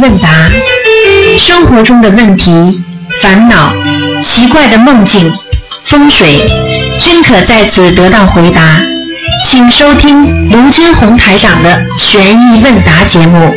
[0.00, 0.28] 问答，
[1.38, 2.82] 生活中的问题、
[3.20, 3.72] 烦恼、
[4.22, 5.32] 奇怪的梦境、
[5.86, 6.40] 风水，
[7.00, 8.80] 均可在此得到回答。
[9.46, 13.52] 请收听卢军红台长的悬疑问答节目。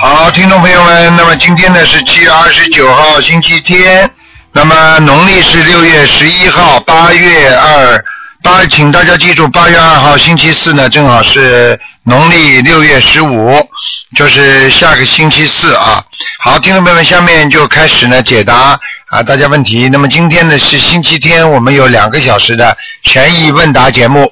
[0.00, 4.08] 好，听众朋友们，那么今天呢是七月二十九号，星期天，
[4.52, 8.04] 那么农历是六月十一号，八月二
[8.42, 13.66] 八，请大家记住，八月二号星期四呢，正好是农历六月十五，
[14.14, 16.04] 就是下个星期四啊。
[16.38, 19.88] 好，听众朋友们，下面就开始呢解答啊大家问题。
[19.90, 24.30] 那么今天呢是星期天，我们有两个小时的权益问答节目。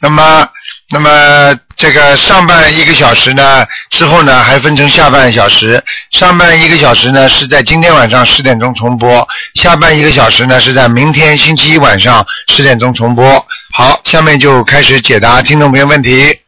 [0.00, 0.46] 那么，
[0.90, 5.82] 那么这个上半一个小时呢，之后呢还分成下半小时。
[6.12, 13.46] 上半一个小时呢是在今天晚上十点钟重播，下半一个小时呢是在明天星期一晚上十点钟重播。
[13.72, 16.38] 好，下面就开始解答听众朋友问题。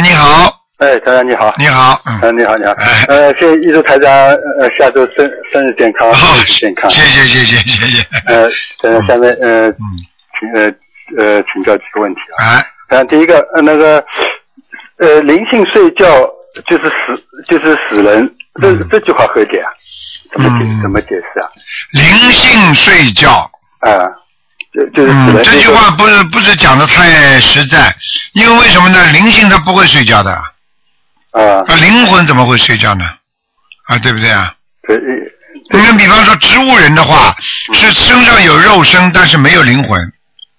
[0.00, 1.52] 喂，你好，哎，台长你好。
[1.58, 2.72] 你好，嗯，呃，你好，你好。
[2.72, 6.90] 哎呃，谢谢预祝台长呃下周生生日健康，好身体健康。
[6.90, 8.50] 谢谢谢谢谢谢，呃，
[8.82, 9.76] 呃，下面呃，嗯，
[10.40, 10.72] 请呃
[11.18, 12.48] 呃请教几个问题啊。
[12.56, 14.02] 哎，呃，第一个呃那个
[15.00, 16.06] 呃灵性睡觉
[16.66, 18.26] 就是死就是死人，
[18.58, 19.68] 这嗯这句话何解啊？
[20.32, 21.46] 怎么解嗯怎么解释啊？
[21.92, 23.28] 灵性睡觉。
[23.80, 24.19] 啊，就
[24.72, 27.94] 就是死嗯，这句话不是不是讲的太实在，
[28.34, 29.06] 因为为什么呢？
[29.12, 30.32] 灵性它不会睡觉的，
[31.32, 33.04] 啊，啊，灵魂怎么会睡觉呢？
[33.86, 34.54] 啊，对不对啊？
[34.86, 34.96] 对，
[35.72, 37.34] 你看，比方说植物人的话，
[37.74, 40.00] 是身上有肉身，但是没有灵魂，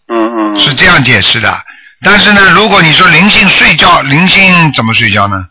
[0.07, 1.63] 嗯嗯，是这样解释的。
[2.03, 5.45] 但是呢，如果你说灵性睡觉，灵性怎么睡觉呢？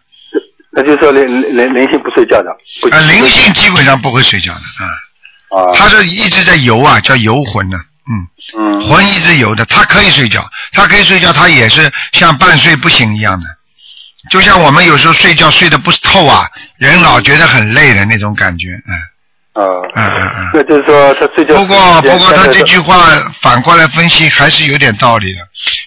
[0.72, 2.50] 那就是说灵灵灵性不睡觉的，
[2.80, 7.76] 不啊，灵性基本上不会睡觉的，啊，啊，它是一直在游啊，叫游魂呢，
[8.10, 8.26] 嗯。
[8.58, 8.88] 嗯。
[8.88, 13.46] 魂一直游的，他可以睡觉，他可以睡觉，他也是像半睡不醒一样的，
[14.30, 18.94] 就像我们有时候睡觉睡得不透啊，人老觉得很累的那种感觉，嗯。
[19.52, 19.62] 啊，
[19.94, 20.50] 嗯嗯嗯。
[20.54, 23.08] 那就是说他睡觉不过不过他这句话
[23.42, 25.40] 反过来分析还是有点道理的，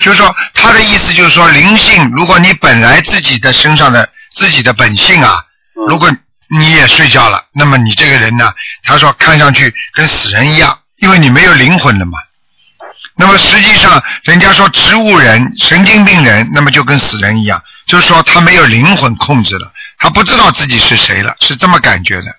[0.03, 5.43] 就是说他的意思就是说灵性，如果你本来自己的身上的自己的本性啊，
[5.75, 5.87] 嗯。
[5.87, 6.11] 如果
[6.49, 12.17] 你也睡觉了，那么你这个人呢，他说看上去跟死人一样，因为你没有灵魂了嘛。
[13.15, 22.35] 那么实际上，人家说植物人、神经病人，那么就跟死人一样，就是说他没有灵魂控制了，他不知道自己是谁了，是这么感觉的。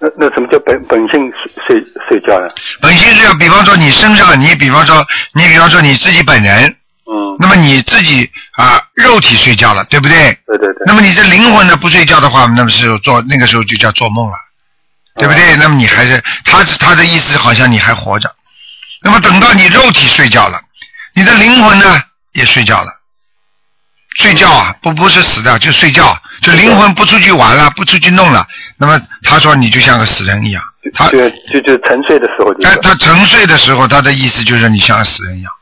[0.00, 1.32] 那那什么叫本本性
[1.66, 2.48] 睡睡睡觉呢？
[2.82, 6.64] 本性睡觉，比方说你身上，你比方说你比方说你自己本人，
[7.06, 10.36] 嗯，那么你自己啊肉体睡觉了，对不对？
[10.46, 10.82] 对对对。
[10.84, 14.34] 那么你这灵魂呢不睡觉的话，那么是做那个时候就叫做梦了，
[15.16, 15.56] 对不对？
[15.56, 18.34] 那么你还是他他的意思好像你还活着，
[19.02, 20.60] 那么等到你肉体睡觉了，
[21.14, 22.02] 你的灵魂呢
[22.32, 22.92] 也睡觉了，
[24.16, 30.62] 睡觉啊不不是死掉就睡觉，就灵魂不出去玩了，不出去弄了，那么他说你就像个死人一样，
[30.94, 35.52] 他就就就沉睡的时候就是哎，他沉睡的时候，他的意思就是你像死人一样。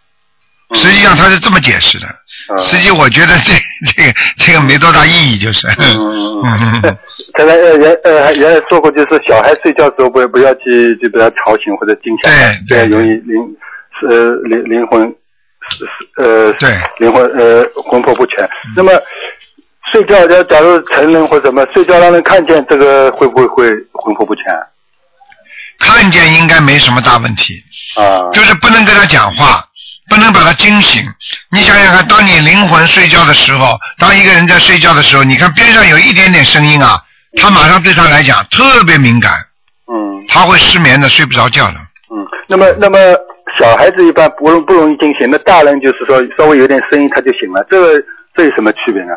[0.75, 2.17] 实际上他是这么解释的，嗯
[2.59, 3.53] 实际我觉得这
[3.87, 5.67] 这个这个没多大意义，就是。
[5.69, 6.99] 嗯嗯嗯嗯。
[7.35, 12.31] 刚才呃原呃还原来说过，就是小孩睡觉的时候不不要去就不要吵醒或者惊吓，
[12.69, 13.57] 对对容易灵
[14.09, 15.03] 呃灵灵魂
[15.71, 18.49] 是是呃对嗯灵魂呃魂魄不全。
[18.77, 18.93] 那么
[19.91, 24.45] 睡觉假假如成人或什么睡觉让人看见，这个会不会会魂魄不全
[25.79, 27.63] 看见应该没什么大问题，
[27.97, 28.31] 啊？
[28.33, 29.65] 就是不能跟他讲话，
[30.13, 31.03] 不能把他惊醒。
[31.51, 37.01] 你想想看，当你灵魂睡觉的时候，当一个人在睡觉的时候，你看边上有一点点声音啊，
[37.41, 39.33] 他马上对他来讲特别敏感，
[39.91, 41.77] 嗯他会失眠的，睡不着觉的。
[42.15, 42.99] 嗯，那么那么
[43.59, 48.05] 小孩子一般不容不容易惊醒，那大人就是说稍微有点声音他就醒了，这个
[48.37, 49.15] 这有什么区别呢？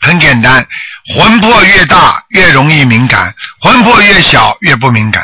[0.00, 0.66] 很简单，
[1.14, 5.22] 魂魄越大越容易敏感，魂魄越小越不敏感。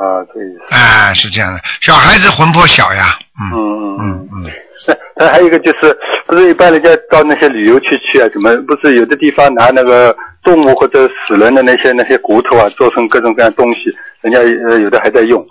[0.00, 0.74] 啊，这意思。
[0.74, 4.50] 哎，是这样的，小孩子魂魄小呀，嗯嗯嗯嗯嗯，
[4.88, 5.96] 那那还有一个就是，
[6.26, 13.80] 不是一般人家到那些旅游区去啊，什么不是有的地方拿那个动物或者死人的那些那些骨头啊，做成各种各样东西，
[14.22, 15.44] 人家呃有的还在用。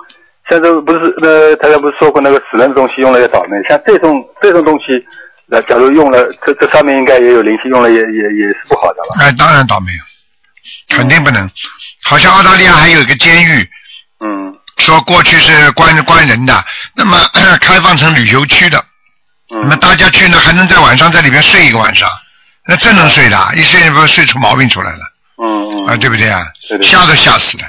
[0.50, 4.86] 现在不是呃，大家不是说过那个死人的东西用了要倒霉，像这种这种东西，
[5.46, 9.24] 那，假如用了，这这上面应该也有灵性，用了也也也是不好的吧。
[9.24, 9.92] 哎，当然倒霉，
[10.98, 11.48] 肯定不能。
[12.04, 13.68] 好像澳大利亚还有一个监狱，嗯
[14.80, 16.64] 说过去是关关人的，
[16.96, 17.18] 那么
[17.62, 18.84] 开放成旅游区的，
[19.50, 22.10] 那么嗯大家去呢还能在晚上在里面睡一个晚上，
[22.68, 25.00] 那真能睡的，一睡不睡出毛病出来了。
[25.42, 25.86] 嗯嗯。
[25.88, 26.42] 啊，对不对啊？
[26.68, 27.64] 对对吓都吓死了，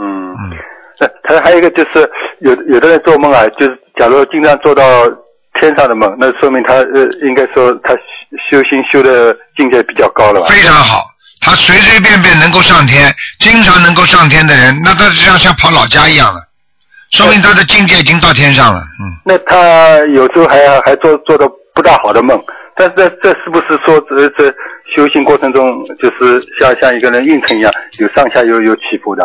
[0.00, 0.30] 嗯。
[0.32, 0.56] 嗯。
[0.98, 2.08] 那他还有一个就是
[2.40, 5.06] 有有的人做梦啊，就是假如经常做到
[5.60, 7.92] 天上的梦，那说明他呃，应该说他
[8.48, 10.46] 修修心修的境界比较高了吧？
[10.48, 11.02] 非常好。
[11.46, 16.40] 他随随便便能够上天，经常能够上天的人，那他就像像跑老家一样了，
[17.12, 18.80] 说明他的境界已经到天上了。
[18.80, 22.36] 嗯，那他有时候还还做做的不大好的梦，
[22.76, 24.52] 但是这这是不是说这这
[24.92, 25.62] 修行过程中
[26.02, 29.22] 就是像像一个人运程一样，有上下有有起伏的？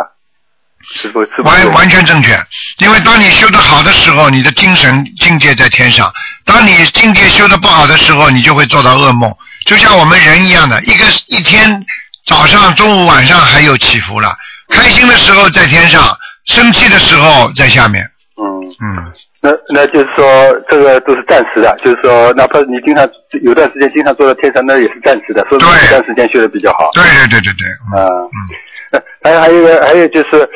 [0.94, 2.36] 是不是不是完完全正确，
[2.78, 6.08] 因为当你修得好的时候，你的精神境界在天上；
[6.44, 9.32] 当你境界修得不好的时候，你就会做到噩梦。
[9.64, 11.84] 就像我们人一样的，一个一天
[12.24, 14.32] 早上、中午、晚上还有起伏了，
[14.68, 18.04] 开心的时候在天上，生气的时候在下面。
[18.36, 18.46] 嗯，
[18.82, 20.24] 嗯，那那就是说
[20.70, 23.08] 这个都是暂时的，就是说哪怕你经常
[23.42, 25.80] 有段时间经常坐在天上，那也是暂时的，说明对。
[25.82, 26.90] 这段时间学的比较好。
[26.94, 28.00] 对对对对对，嗯。
[28.00, 28.08] 啊，
[28.92, 30.48] 嗯，还有还有一个还有就是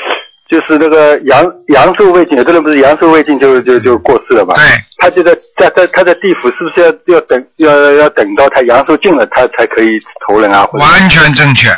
[0.48, 4.54] 就是那个阳阳寿未尽，有的人不是阳寿未尽就就就过世了嘛？
[4.54, 4.62] 对，
[4.98, 10.64] 他就在在在他在地府，是不是要要等要要等到他阳寿尽了，他才可以投人啊？
[10.72, 11.68] 完全正确。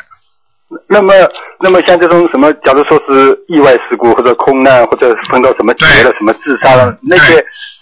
[0.87, 1.15] 那么
[1.61, 7.37] 那么像这种什么，假如说是意外事故或者空难或者碰到什么劫了什么自杀了嗯，那些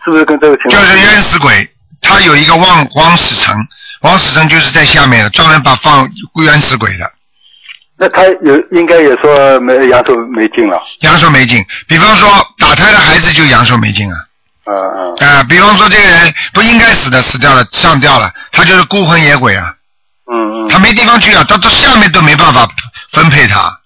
[0.04, 0.80] 是不是跟这个情况？
[0.80, 1.68] 就是冤死鬼，
[2.00, 3.56] 他有一个枉枉死城，
[4.02, 6.08] 枉死城就是在下面的，专门把放
[6.44, 7.10] 冤死鬼的，
[7.98, 11.64] 那他有应该也说没阳寿没尽了，阳寿没尽。
[11.88, 12.28] 比方说
[12.58, 14.16] 打胎的孩子就阳寿没尽啊，
[14.66, 19.74] 嗯嗯啊、比方说这个人不应该死的死掉了，上吊了，他就是孤魂野鬼啊，
[20.30, 22.68] 嗯嗯他没地方去啊，他到下面都没办法
[23.12, 23.80] 分配他，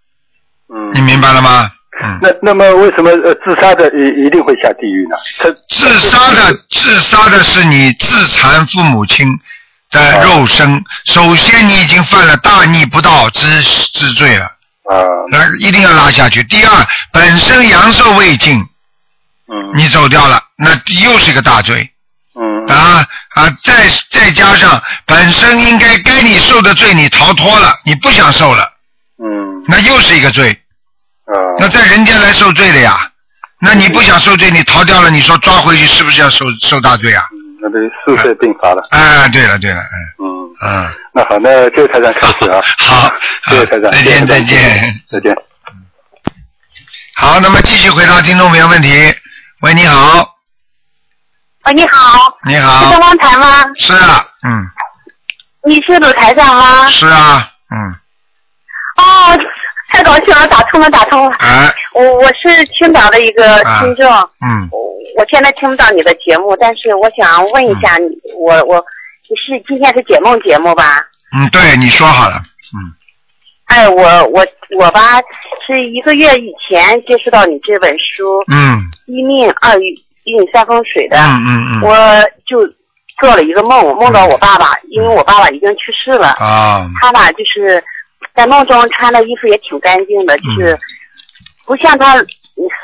[0.75, 0.91] 嗯。
[0.93, 1.71] 你明白了吗？
[2.03, 2.19] 嗯。
[2.21, 5.17] 那那么为什么呃自杀的一一定会下地狱呢？
[5.39, 9.29] 他自杀的自杀的是你自残父母亲
[9.91, 16.43] 的肉身，首先你已经犯了大逆不道之之罪了，啊那一定要拉下去。
[16.45, 20.73] 第二，本身阳寿未尽，嗯你走掉了，那
[21.03, 21.91] 又是一个大罪
[22.41, 23.57] 嗯啊啊！
[23.65, 28.65] 再再加上本身应该该你受的罪你逃脱了，你不想受了，
[29.19, 30.53] 嗯那又是一个罪。
[31.27, 33.11] 啊那在人间来受罪的呀，
[33.61, 37.25] 那你不想受罪，你逃掉了，你说抓回去是不是要受受大罪啊？
[37.61, 38.83] 嗯那得数岁并发了。
[38.91, 42.63] 啊，对了对了，嗯嗯，嗯，那好，那这个台长开始啊。
[42.79, 43.13] 好
[43.49, 43.91] 谢谢台长。
[43.93, 45.37] 再见谢谢再见再见。
[47.17, 49.15] 好，那么继续回答听众朋友问题。
[49.61, 50.37] 喂，你好，
[51.67, 53.67] 喂，你好，你是好东，方台吗？
[53.77, 54.65] 是啊，嗯，
[55.65, 56.89] 你是鲁台长吗？
[56.89, 57.95] 是啊，嗯，
[58.97, 59.39] 哦，
[59.91, 61.37] 太高兴了，打通了，打通了。
[61.39, 64.07] 哎，我我是青岛的一个听众，
[64.41, 64.79] 嗯，我
[65.19, 68.07] 我现在听不到你的节目，但是我想问一下你，
[68.39, 68.85] 我我
[69.29, 71.05] 你是今天是解梦节目吧？
[71.37, 72.37] 嗯，对，你说好了，
[72.75, 72.79] 嗯，
[73.67, 74.47] 哎，我我
[74.79, 75.21] 我吧，
[75.67, 81.97] 是一个月以前接触到你这本书嗯，《一命二运三风水》的，嗯嗯嗯，我
[82.47, 82.67] 就
[83.21, 87.83] 做了一个梦，梦到我爸爸，因为我爸爸已经去世了，啊，他吧就是
[88.41, 90.79] 在梦中穿的衣服也挺干净的，就是嗯
[91.67, 92.17] 不像他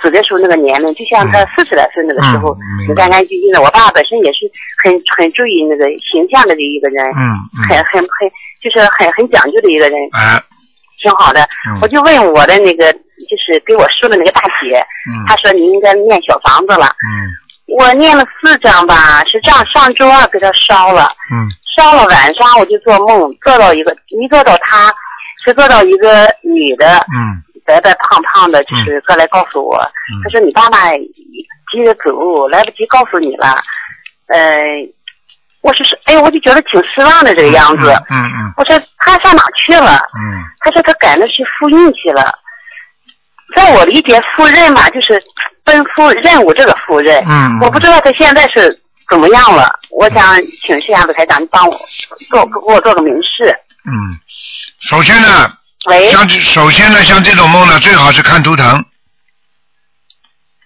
[0.01, 2.55] 死的时候那个年龄，就像他嗯四十来岁那个时候
[2.85, 3.63] 挺干干净净的。
[3.63, 4.45] 我爸爸本身也是
[4.85, 8.29] 很很注意那个形象的一个人，嗯嗯，很很很
[8.63, 10.39] 就是很很讲究的一个人，哎，
[11.01, 11.41] 挺好的。
[11.69, 14.77] 嗯我就问我的那个就是给我说的那个大姐，
[15.09, 16.87] 嗯她说你应该念小房子了。
[16.87, 17.33] 嗯
[17.77, 21.11] 我念了四张吧，是这样，上周二给他烧了。
[21.33, 24.87] 嗯烧了晚上我就做梦，做到一个一做到他，
[25.47, 29.79] 是做到一个女的，嗯白白胖胖的，就是过来告诉我，
[30.23, 30.91] 他说你爸爸
[31.73, 33.57] 急着走，来不及告诉你了，
[34.29, 34.61] 呃，
[35.63, 37.91] 我是是，哎，我就觉得挺失望的这个样子。
[38.11, 39.97] 嗯嗯我说他上哪去了？
[40.17, 42.33] 嗯他说他赶着去复印去了。
[43.55, 45.21] 在我理解，赴任嘛，就是
[45.65, 47.25] 奔赴任务这个赴任。
[47.29, 48.77] 嗯，我不知道他现在是
[49.09, 51.77] 怎么样了，我想请示一下卢台长，你帮我
[52.29, 53.57] 做给我做个明示。
[53.85, 53.93] 嗯，
[54.89, 55.53] 首先呢，
[55.87, 58.85] 喂，像这首先呢，像这种梦呢，最好是看图腾，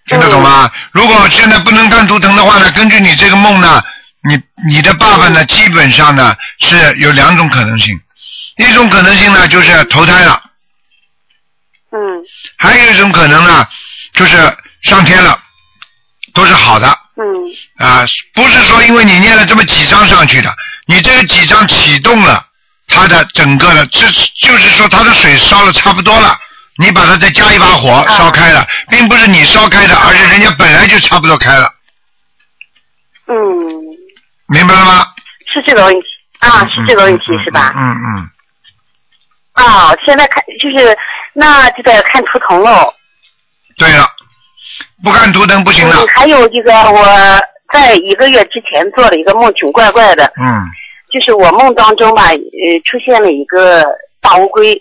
[0.06, 0.70] 听得懂吗？
[0.92, 3.82] 如果现在不能看图腾的话呢，根据你这个梦呢，
[4.28, 7.98] 你你的爸爸呢，基本上呢是有两种可能性，
[8.58, 10.42] 一种可能性呢就是投胎了，
[11.92, 11.98] 嗯。
[12.58, 13.66] 还有一种可能呢
[14.12, 14.36] 就是
[14.82, 15.40] 上天了，
[16.34, 16.86] 都是好的。
[17.16, 17.86] 嗯。
[17.86, 22.44] 啊，不是说因为你念了这么几张上去的，你这个几张启动了
[22.90, 26.36] 它的整个的，这就是说它的水烧了差不多了，
[26.76, 31.72] 你把它再加一把火烧开了，并不是你烧开的，而是人家本来就差不多开了，
[33.28, 33.34] 嗯，
[34.48, 35.06] 明白了吗？
[35.52, 36.06] 是这个问题。
[36.40, 37.72] 啊，是这个问题嗯是吧？
[37.76, 38.30] 嗯嗯，
[39.62, 40.96] 啊，现在看就是
[41.34, 42.94] 那就得看图腾喽。
[43.76, 44.08] 对了，
[45.04, 45.96] 不看图腾不行的。
[45.96, 47.04] 嗯，，还有这个我
[47.74, 50.64] 在一个月之前做了一个梦，挺怪怪的，嗯
[51.10, 52.36] 就是我梦当中吧，呃，
[52.84, 53.84] 出现了一个
[54.20, 54.80] 大乌龟，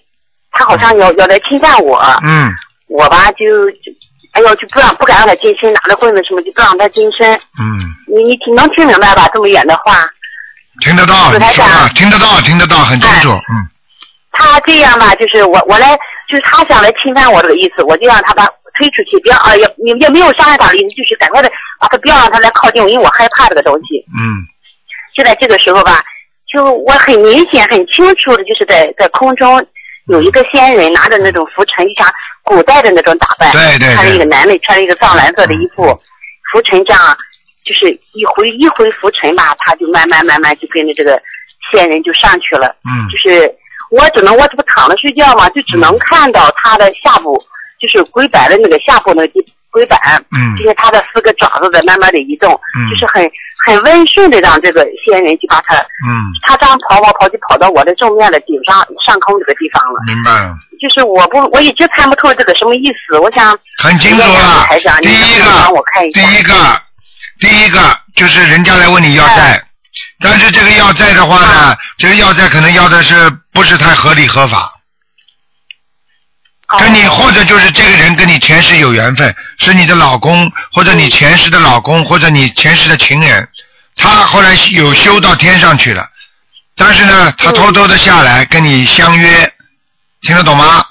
[0.52, 2.52] 它好像要要来侵犯我，嗯
[2.88, 3.92] 我吧就就，
[4.34, 7.34] 哎呦就不让不敢让它近身，拿着棍子什么就不让它近身。
[7.60, 9.28] 嗯，你你听能听明白吧？
[9.34, 10.06] 这么远的话，
[10.82, 13.68] 听得到，你卢台长说吧，听得到，听得到，很清楚，嗯
[14.32, 15.98] 他这样吧，就是我我来，
[16.30, 18.46] 就是他想来侵犯我这个意思，我就让他把
[18.78, 24.04] 推出去，不要啊，也也也没有伤害他的意思，就是赶快的把他不要让他来靠近我，因为我害怕这个东西。
[24.18, 24.46] 嗯
[25.16, 26.02] 就在这个时候吧，
[26.52, 29.66] 就我很明显、很清楚的，就是在在空中
[30.08, 32.12] 有一个仙人拿着那种拂尘，就像
[32.44, 33.96] 古代的那种打扮，对对对。
[33.96, 36.00] 穿着一个男的穿着一个藏蓝色的衣服，嗯。
[36.52, 37.16] 拂尘这样，
[37.64, 41.22] 就是一回一回拂尘吧，他就慢慢慢慢就跟着这个
[41.72, 42.76] 仙人就上去了。
[42.84, 43.06] 嗯。
[43.10, 43.54] 就是
[43.92, 47.40] 我只能我这不躺着睡觉嘛，就只能看到他的下部，
[47.80, 50.00] 就是龟白的那个下部那个地龟板，
[50.32, 53.30] 嗯就是它的四个爪子在慢慢的移动，嗯就是很
[53.66, 56.10] 很温顺的让这个仙人去把它，嗯，
[56.44, 60.00] 它这样跑跑跑就跑到我的正面的顶上上空这个地方了。
[60.08, 65.00] 明白了，就是我不我一直看不透这个什么意思，我想很清楚了台长，。
[65.02, 66.22] 第一个我看一，下？
[66.22, 66.54] 第一个，
[67.40, 67.80] 第一个
[68.16, 69.62] 就是人家来问你要债，
[70.20, 74.72] 但是这个要债的话呢，这个要债可能要的是不是太合理合法？
[76.78, 83.50] 跟你哦或者就是这个人跟你前世有缘分，是你的老公，或者你前世的老公，或者你前世的情人，
[83.96, 86.08] 他后来有修到天上去了，
[86.76, 89.52] 但是呢，他偷偷的下来跟你相约，
[90.22, 90.86] 听得懂吗？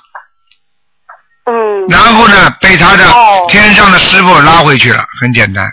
[1.44, 5.64] 嗯然后呢，被他的哦天上的师傅拉回去了，很简单，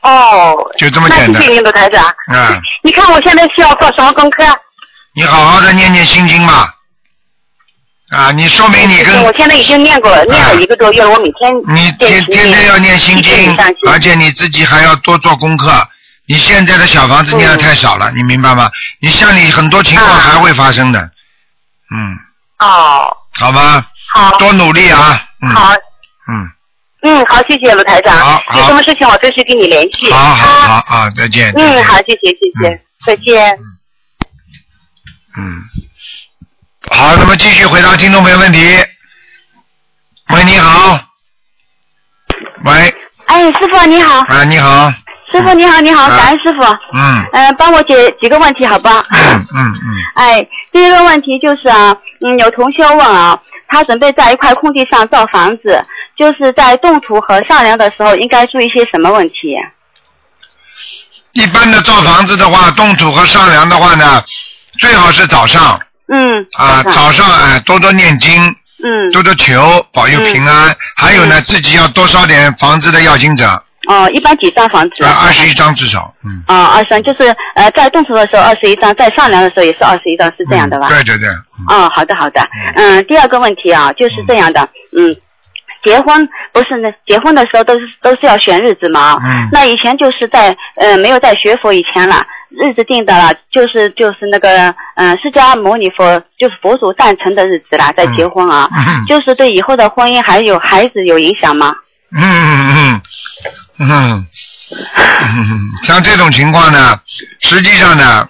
[0.00, 1.52] 哦，就这么简单那谢谢。
[1.52, 2.04] 您，卢台长。
[2.04, 4.44] 啊，你看我现在需要做什么功课？
[5.14, 6.72] 你好好的念念心经吧。
[8.10, 13.56] 啊，你说明你跟我现在已经念过念了一个多月了，我每天你天天天要念心经，
[13.88, 15.88] 而且你自己还要多做功课。
[16.28, 18.70] 你现在的小房子念的太少了，你明白吗？
[19.00, 21.00] 你像你很多情况啊还会发生的，
[21.94, 22.16] 嗯，
[22.58, 23.86] 哦，好吧？
[24.12, 25.72] 好，多努力啊，嗯好，
[26.28, 26.50] 嗯，
[27.02, 28.42] 嗯，好，谢谢卢台长。
[28.56, 30.10] 有什么事情我随时跟你联系。
[30.12, 31.52] 好好好再见。
[31.56, 33.58] 嗯，好，谢谢谢谢嗯，再见。
[35.36, 35.62] 嗯，
[36.90, 38.60] 好，那么继续回答听众朋友问题。
[40.30, 40.98] 喂，你好。
[42.64, 42.94] 喂，
[43.26, 44.92] 哎，师傅你好，啊，你好。
[45.30, 46.62] 师傅你好，你好，啊感恩师傅。
[46.94, 49.04] 嗯呃，帮我解几个问题好吧？
[49.10, 49.74] 嗯嗯嗯
[50.14, 53.38] 哎，第一个问题就是啊，嗯，有同学问啊，
[53.68, 55.84] 他准备在一块空地上造房子，
[56.16, 59.56] 就是在动土和上梁的时候应该注意些什么问题？
[61.32, 64.22] 一般的造房子的话，动土和上梁的话呢，
[64.78, 68.30] 最好是早上嗯，啊，早上早上哎多多念经，
[68.84, 70.76] 嗯，多多求保佑平安。
[70.96, 73.44] 还有呢，自己要多烧点房子的要经者，
[73.88, 75.04] 哦，一般几张房子？
[75.04, 76.42] 啊，二十一张至少，嗯。
[76.46, 80.88] 啊，二十张，就是呃，在动土的时候二十一张，在上梁的时候也是二十一张，是这样的吧？
[80.88, 81.66] 嗯对对对，嗯。
[81.68, 82.40] 哦，好的好的，
[82.76, 85.16] 嗯，第二个问题啊，就是这样的，嗯，
[85.84, 89.48] 结婚不是呢，结婚的时候都是都是要选日子嘛，嗯。
[89.52, 99.04] 那以前就是在呃没有在学佛以前了，日子定的了，就是就是那个嗯、呃释迦牟尼佛就是佛祖诞辰的日子啦，在结婚啊，嗯。
[99.06, 101.74] 就是对以后的婚姻还有孩子有影响吗？
[102.12, 103.00] 嗯嗯
[103.78, 104.26] 嗯。
[105.84, 107.00] 像这种情况呢，
[107.40, 108.28] 实际上呢，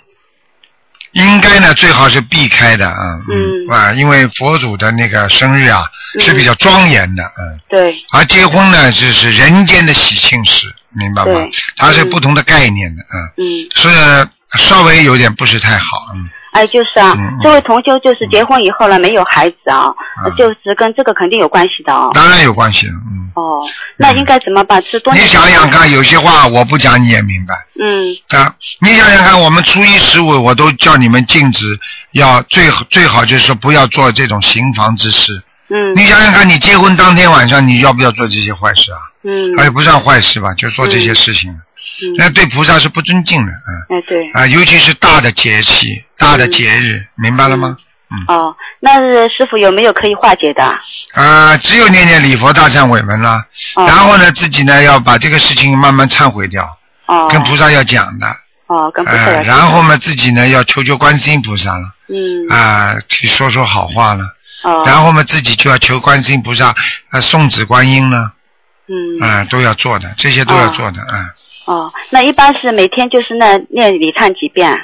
[1.12, 3.70] 应该呢最好是避开的啊，嗯。
[3.70, 5.82] 啊，因为佛祖的那个生日啊
[6.14, 6.20] 嗯。
[6.20, 10.66] 是比较庄严的，嗯，对，而结婚呢就是人间的喜庆事，
[10.98, 11.50] 明白吗对？
[11.76, 19.88] 它是不同的概念的，嗯，嗯，是稍微有点不是太好，嗯，哎，就是啊，嗯嗯这位同修就是结婚以后了没有孩子啊，
[20.24, 22.10] 嗯就是跟这个肯定有关系的啊。
[22.14, 23.26] 当然有关系了，嗯。
[23.36, 23.60] 哦，
[23.98, 24.82] 那应该怎么办？
[24.82, 27.54] 是多你想想看，有些话我不讲你也明白。
[27.78, 31.78] 嗯啊，你想想看，我们初一十五我都叫你们禁止，
[32.12, 35.42] 要最好最好就是不要做这种行房之事。
[35.68, 35.94] 嗯。
[35.94, 38.98] 你想想看，你结婚当天晚上你要不要做这些坏事啊？
[39.24, 42.14] 嗯，而且不算坏事吧，就做这些事情，嗯。
[42.18, 43.98] 那对菩萨是不尊敬的，嗯。
[43.98, 47.76] 哎对，啊，尤其是大的节气、大的节日，明白了吗？
[48.08, 48.34] 嗯。
[48.36, 50.62] 哦，那是师傅有没有可以化解的？
[51.14, 53.44] 啊，只有念念礼佛大忏悔文了，
[53.74, 53.84] 哦。
[53.86, 58.26] 然后呢，自己呢要把这个事情慢慢忏悔掉，哦，跟菩萨要讲的，
[58.68, 61.90] 哦，跟菩萨呃，然后嘛自己呢要求求观世音菩萨了。
[62.08, 62.46] 嗯。
[62.48, 64.22] 啊，去说说好话了，
[64.66, 66.74] 哦，然后嘛，自己就要求观世音菩萨，
[67.12, 68.32] 呃，送子观音呢，
[68.88, 71.30] 嗯啊，都要做的，这些都要做的，啊，
[71.66, 74.76] 哦，那一般是每天就是那念礼忏几遍？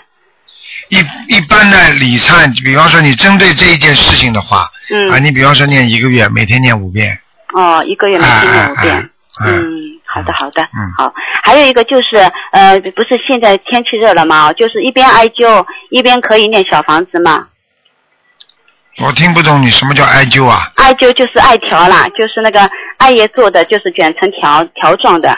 [0.89, 0.99] 一
[1.35, 7.19] 一般呢礼忏，比方说你针对这一件事情的话，嗯啊，你比方说念一个月，每天念五遍，
[7.53, 9.11] 哦，一个月每天念五遍。
[9.45, 9.75] 嗯，
[10.07, 11.13] 好的，好的，嗯好。
[11.43, 12.17] 还有一个就是，
[12.53, 14.53] 呃，不是现在天气热了吗？
[14.53, 17.49] 就是一边艾灸一边可以念小房子吗？
[18.99, 20.71] 我听不懂你什么叫艾灸啊？
[20.77, 22.69] 艾灸就是艾条啦，就是那个
[22.99, 25.37] 艾叶做的，就是卷成条条状的，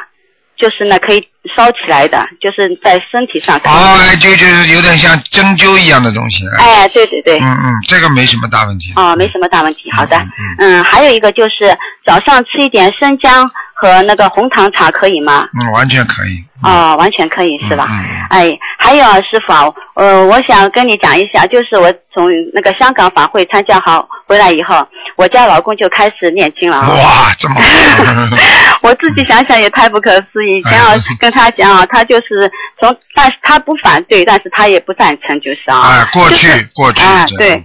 [0.57, 3.57] 就是呢可以烧起来的，就是在身体上。
[3.59, 6.45] 哦，艾灸就是有点像针灸一样的东西。
[6.59, 7.39] 哎，对对对。
[7.39, 8.93] 嗯嗯，这个没什么大问题。
[8.97, 9.91] 哦，没什么大问题。
[9.93, 10.17] 好的。
[10.17, 15.47] 嗯嗯，还有一个就是早上吃一点生姜和那个红糖茶可以吗？
[15.61, 16.45] 嗯，完全可以。
[16.63, 17.87] 哦，完全可以是吧？
[17.91, 19.65] 嗯嗯哎，还有啊，师傅啊，
[19.97, 26.89] 呃，我想跟你讲一下，就是我从那个香港法会参加好回来以后，我家老公就开始念经了啊。
[26.89, 27.61] 哇，这么好。
[28.83, 32.51] 我自己想想也太不可思议，以前啊跟他讲啊，他就是
[32.81, 35.81] 从，但是他不反对，但是他也不赞成，就是啊。
[35.83, 37.03] 哎，过去就是过去。
[37.05, 37.63] 啊，对。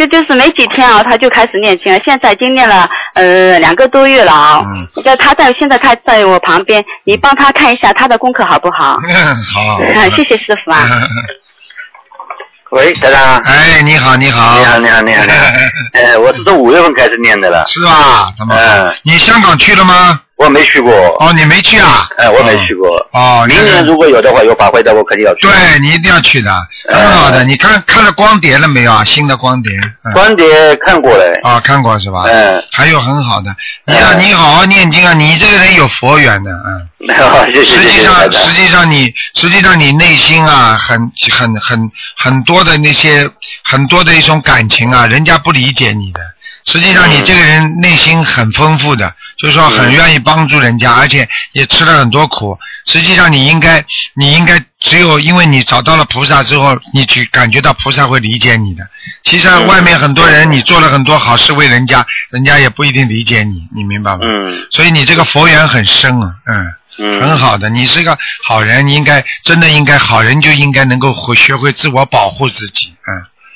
[0.00, 2.00] 这就是没几天啊，他就开始念经了。
[2.02, 4.62] 现在已经念了呃两个多月了啊。
[4.64, 4.88] 嗯。
[5.04, 8.98] 这他在现在他在我旁边，你帮他看一下他的功课好不好？
[9.06, 9.78] 嗯，好。
[9.82, 10.88] 嗯，谢谢师傅啊。
[12.72, 13.36] 喂，台长。
[13.40, 14.58] 哎，你好，你好。
[14.58, 15.36] 你好，你好，你好，你好。
[15.92, 17.66] 哎，我是从五月份开始念的了。
[17.68, 18.32] 是啊？
[18.38, 18.54] 怎么？
[18.56, 18.94] 嗯。
[19.02, 20.18] 你香港去了吗？
[20.40, 20.90] 我没去过。
[21.20, 22.08] 哦，你没去啊？
[22.16, 22.96] 哎，我没去过。
[23.12, 25.40] 哦，明年如果有的话，有法会的，我肯定要去。
[25.42, 26.50] 对你一定要去的，
[26.88, 27.44] 很好的。
[27.44, 29.04] 你看看了光碟了没有啊？
[29.04, 29.72] 新的光碟。
[30.02, 31.24] 嗯光碟看过了。
[31.42, 32.24] 啊，看过是吧？
[32.26, 32.64] 嗯。
[32.72, 33.54] 还有很好的，
[33.84, 35.12] 你要你好好念经啊！
[35.12, 36.88] 你这个人有佛缘的，嗯。
[37.52, 43.28] 谢谢实际上，实际上你实际上你内心啊，很很很很多的那些
[43.62, 46.20] 很多的一种感情啊，人家不理解你的。
[46.66, 52.58] 实际上你这个人内心很丰富的，就是说很愿意帮助人家，而且也吃了很多苦。
[52.86, 58.86] 实际上你应该，你应该只有因为你找到了菩萨之后，你去感觉到菩萨会理解你的。
[59.22, 64.20] 其实外面很多人，你做了很多好事为人家，人家也不一定理解你，你明白吗？
[64.22, 64.66] 嗯。
[64.70, 66.74] 所以你这个佛缘很深啊，嗯。
[66.98, 67.20] 嗯。
[67.20, 72.94] 很好的，你是个好人，你应该真的应该好人就应该能够会学会自我保护自己，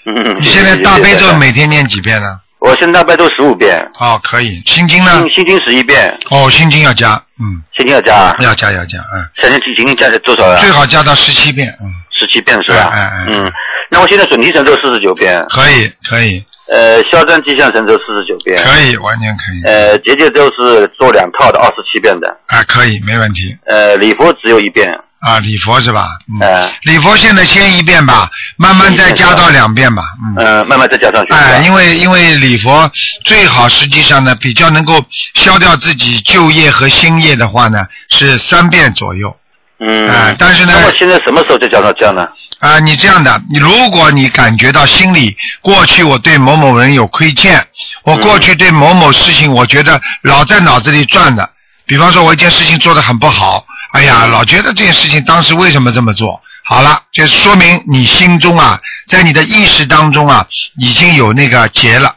[0.06, 0.14] 嗯。
[0.14, 0.36] 嗯。
[0.40, 2.40] 你现在大悲咒每天念几遍呢？
[2.64, 3.76] 我现在拜读十五遍。
[4.00, 4.62] 哦，可以。
[4.64, 5.28] 心经呢？
[5.34, 6.18] 心经十一遍。
[6.30, 7.60] 哦，心经要加，嗯。
[7.76, 8.34] 心经要加。
[8.40, 9.20] 要加要加，嗯。
[9.36, 10.58] 现在心经加了多少啊？
[10.62, 11.92] 最好加到十七遍，嗯。
[12.18, 12.88] 十七遍是吧？
[12.90, 13.26] 哎哎。
[13.28, 13.52] 嗯，
[13.90, 15.44] 那我现在准提神咒四十九遍。
[15.50, 16.42] 可以可以。
[16.72, 18.56] 呃，消灾吉祥神咒四十九遍。
[18.64, 19.62] 可以，完全可以。
[19.64, 22.34] 呃，结界咒是做两套的，二十七遍的。
[22.46, 23.54] 啊，可以，没问题。
[23.66, 24.90] 呃，礼佛只有一遍。
[25.24, 26.06] 啊，礼佛是吧？
[26.40, 26.70] 嗯。
[26.82, 30.04] 礼佛现在先一遍吧，慢慢再加到两遍吧。
[30.22, 30.44] 嗯。
[30.44, 31.32] 呃，慢慢再加上去。
[31.32, 32.90] 哎，因为因为礼佛
[33.24, 35.02] 最好，实际上呢，比较能够
[35.34, 39.34] 消掉自己旧业和新业的话呢，是三遍左右。
[39.80, 40.06] 嗯。
[40.08, 40.72] 啊，但是呢。
[40.74, 42.28] 那么现在什么时候再加上这样呢？
[42.58, 47.66] 啊，你这样的，你如果你感觉到心里过去我对某某人有亏欠，
[48.04, 51.50] 我过去对某某事情我觉得老在脑子里转的，
[51.86, 56.42] 比方说我一件事情做得很不好，哎呀，老觉得这件事情当时为什么这么做？
[56.64, 60.46] 好了，就说明你心中啊，在你的意识当中啊，
[60.78, 62.16] 已经有那个结了。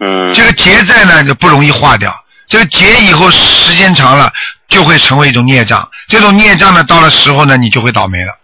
[0.00, 0.34] 嗯。
[0.34, 2.12] 这个结在呢就不容易化掉，
[2.48, 4.32] 这个结以后时间长了
[4.68, 8.36] 就会成为一种孽障，这种孽障呢到了时候呢你就会倒霉了。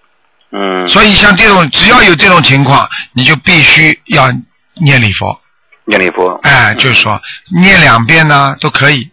[0.53, 0.87] 嗯。
[0.87, 4.33] 所以像这种只要有这种情况，你就必须要
[4.81, 5.41] 念礼佛。
[5.85, 6.39] 念礼佛。
[6.45, 9.11] 哎，就是说念两遍呢都可以。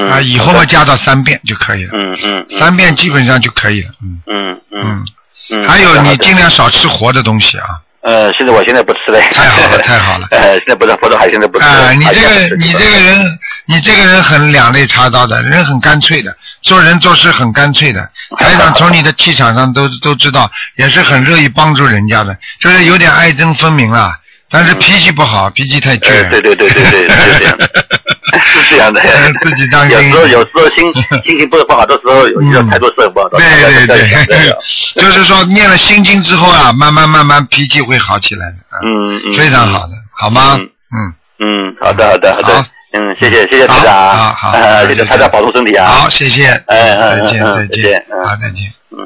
[0.00, 0.10] 嗯。
[0.10, 1.90] 啊，以后嘛加到三遍就可以了。
[1.94, 2.46] 嗯嗯。
[2.58, 4.20] 三遍基本上就可以了，嗯。
[4.26, 5.06] 嗯嗯。
[5.50, 5.68] 嗯。
[5.68, 7.66] 还有你尽量少吃活的东西啊。
[8.02, 9.20] 呃，现在我现在不吃了。
[9.20, 10.26] 太好了，太好了。
[10.32, 11.66] 呃，现在不吃活的海鲜都不吃。
[11.66, 18.10] 啊，你这个你这个人，你这个人很两肋插刀的，人很干脆的，做人做事很干脆的。
[18.38, 24.14] 台长从你的气场上都都知道，也是很乐意帮助人家的，就是有点爱憎分明了，
[24.50, 26.30] 但是脾气不好，脾气太倔。
[26.30, 27.68] 对对对对对，是这样的，
[28.50, 29.00] 是这样的。
[29.40, 29.96] 自己当心。
[29.96, 30.92] 有时候有时候心
[31.24, 33.38] 心情不是不好的时候，有些态度是很不好的。
[33.38, 34.56] 对对对，
[35.02, 38.56] 就是说念了心经之后啊，慢慢慢慢脾气会好起来的。
[38.84, 39.32] 嗯嗯。
[39.32, 40.58] 非常好的，好吗？
[40.58, 42.66] 嗯嗯，好的好的好的。
[42.92, 45.86] 嗯，谢谢谢谢台长啊，好好， 谢谢台长保重身体啊。
[45.88, 46.46] 好，谢谢。
[46.66, 48.72] 哎再见再见，好再见。
[48.90, 48.98] 嗯。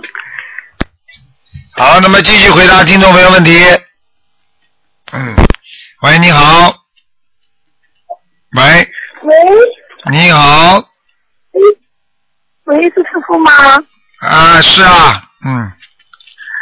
[1.77, 3.61] 好，那么继续回答听众朋友问题。
[5.13, 5.35] 嗯，
[6.03, 6.75] 喂，你好。
[8.57, 8.89] 喂。
[9.25, 9.35] 喂。
[10.13, 10.79] 你好。
[12.65, 13.51] 喂，是师傅吗？
[14.21, 15.73] 啊，是啊，嗯。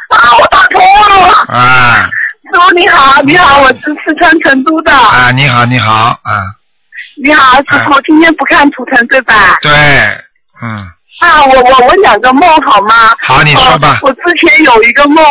[0.08, 1.34] 啊，我打通了。
[1.48, 2.04] 啊。
[2.04, 4.92] 师傅你好，你好，我是四川成都的。
[4.92, 6.42] 啊，你好，你好，啊。
[7.16, 9.58] 你好，师傅，今天不看图腾对吧？
[9.60, 9.70] 对，
[10.62, 10.88] 嗯。
[11.20, 13.14] 啊，我我我两个梦好吗？
[13.20, 14.08] 好，你说吧呃。
[14.08, 15.22] 我之前有一个梦，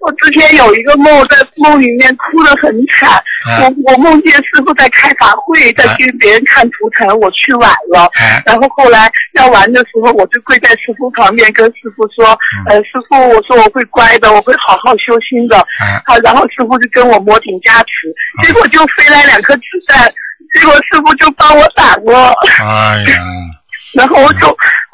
[0.00, 3.10] 我之前有一个梦，在梦里面哭得很惨。
[3.48, 8.02] 啊我我梦见师傅在开法会，在给别人看图腾，我去晚了。
[8.20, 15.56] 啊然后后来要完的时候，我就跪在师傅旁边，跟师傅说：“嗯呃，师傅，我说我会乖的，我会好好修心的。
[15.80, 20.12] 哎啊，然后师傅就跟我摩顶加持，结果就飞来两颗子弹，
[20.54, 22.32] 结果师傅就帮我挡了。
[22.60, 23.16] 哎呀，
[23.96, 24.46] 然后我就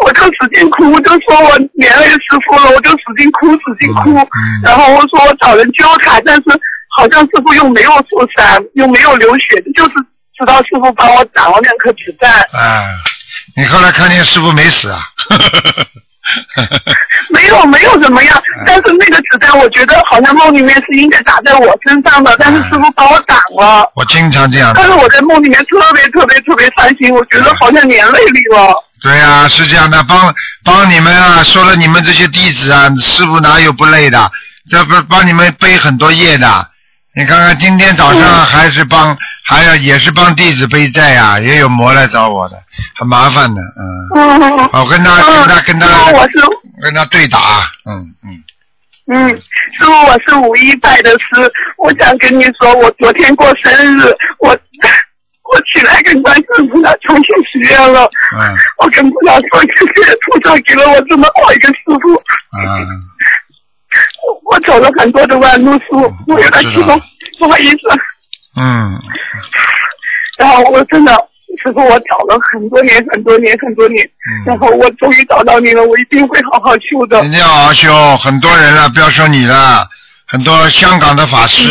[0.05, 4.11] 我就使劲哭，我就说我连累师傅了，我就使劲哭，使劲哭。
[4.19, 6.43] 嗯然后我说我找人救他，但是
[6.97, 9.95] 好像师傅又没有受伤，又没有流血，就是
[10.39, 12.31] 知道师傅帮我挡了两颗子弹。
[12.53, 12.85] 哎，
[13.57, 15.01] 你后来看见师傅没死啊？
[17.31, 23.89] 没有没有怎么样，嗯但是那个子弹我觉得好像梦里面是应该打在我身上的，但是师傅帮我挡了。
[23.95, 24.85] 我经常这样但。
[24.87, 28.75] 是我在梦里面特别特别特别伤心，我觉得好像连累你了。
[29.03, 34.31] 对呀、是这样的，帮帮你们啊，说了你们这些弟子啊，师傅哪有不累的？
[34.69, 36.71] 这不帮你们背很多业的。
[37.15, 42.59] 你看看今天早上还是帮，还要也是帮弟子背债呀、也有魔来找我的，
[42.99, 44.41] 很麻烦的，嗯。
[44.41, 46.33] 嗯，我跟他跟他跟他我是
[46.83, 47.39] 跟他对打，
[47.87, 48.43] 嗯嗯。
[49.09, 54.03] 嗯，师傅，我是五一拜的师，我想跟你说，我昨天过生日，
[54.41, 54.53] 我
[55.53, 58.05] 我起来跟观世音菩萨重新许愿了，
[58.37, 58.57] 嗯。
[58.79, 62.15] 我跟菩萨说谢谢菩萨给了我这么好一个师傅，
[62.59, 62.87] 嗯，
[64.27, 67.01] 我我走了很多的弯路，师傅，我有点激动，
[67.39, 67.79] 不好意思，
[68.61, 68.99] 嗯，
[70.39, 71.13] 然后我真的。
[71.63, 74.07] 师傅，我找了很多年、很多年、很多年，
[74.45, 77.25] 然后我终于找到你了，我一定会好好修的。
[77.25, 79.89] 一定要好好修，很多人了，不要说你了，
[80.27, 81.63] 很多香港的法师，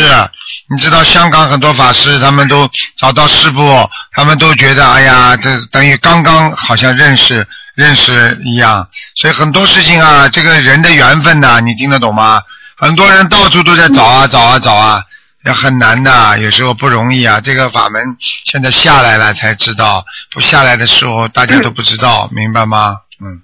[0.69, 12.41] 你知道香港很多法师他们都找到师傅，他们都觉得哎呀，这等于刚刚好像认识认识一样，所以很多事情啊，这个人的缘分呐、你听得懂吗？
[12.78, 15.04] 很多人到处都在找啊找啊找啊，
[15.45, 17.39] 也很难的，有时候不容易啊。
[17.39, 18.01] 这个法门
[18.45, 22.97] 现在下来了才知道，不下来的时候大家都不知道，明白吗？
[23.21, 23.43] 嗯。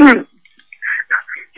[0.00, 0.08] 嗯，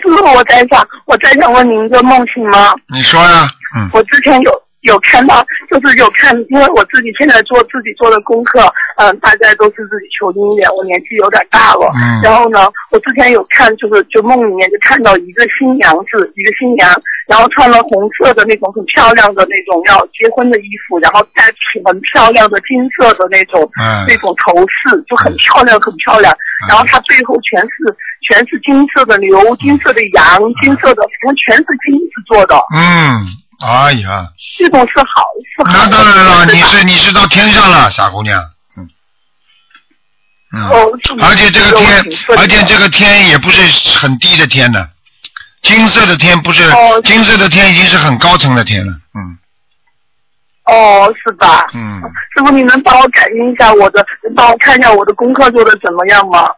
[0.02, 2.72] 师傅，我在想，我在想问您一个梦，行吗？
[2.88, 8.60] 你说呀，嗯我之前有有看到，就是有看，因为我自己现在做自己做的功课，
[8.96, 11.90] 嗯、大家都是自己求经验，我年纪有点大了。
[11.94, 16.88] 嗯然后呢，我之前有看，就是就梦里面就看到一个新娘子，一个新娘，
[17.26, 26.34] 然后穿了红色的那种很漂亮的那种要结婚的衣服，然后戴起很漂亮的金色的那种、嗯那种头饰，就很漂亮，很漂亮。
[26.68, 27.76] 然后她背后全是
[28.28, 32.54] 全是金色的牛、金色的羊、金色的，反正全是金子做的。
[32.74, 33.26] 嗯，
[33.62, 35.88] 哎呀，系统是好是好那。
[35.88, 38.42] 当然了，你是你是到天上了，傻姑娘，
[38.76, 38.88] 嗯。
[40.54, 42.04] 嗯，哦，而且这个天
[42.36, 43.62] 而且这个天也不是
[43.96, 44.88] 很低的天呢，
[45.62, 49.38] 金色的天不是哦金色的天已经是很高层的天了，嗯。
[50.64, 51.66] 哦，是吧？
[51.74, 52.00] 嗯，
[52.34, 56.48] 师傅，你能帮我感应一下我的，帮我看一下我的功课做的怎么样吗？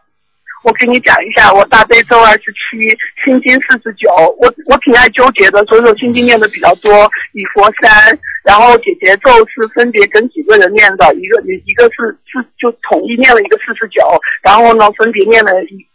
[0.65, 2.89] 我跟你讲一下，我大悲咒二十七，
[3.23, 4.09] 心经四十九，
[4.41, 14.01] 我我挺爱纠结的，所以说心经念的比较多，礼佛三，然后姐姐咒是分别跟几个人念的，一个一个是是就统一念了一个四十九，
[14.41, 15.51] 然后呢分别念了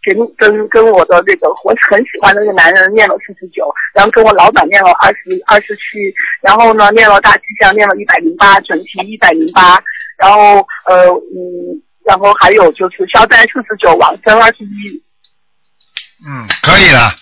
[0.07, 5.99] 跟跟跟我的那个我很喜欢的那个男人念了四十九，然后跟我老板念了二十二十七，
[6.43, 9.83] 然后呢念了大吉祥念了一百零八，准提一百零八，
[10.17, 11.83] 然后呃嗯。
[12.07, 15.03] 然后还有就是消灾四十九，往生二十一，
[16.27, 17.15] 嗯，可以了，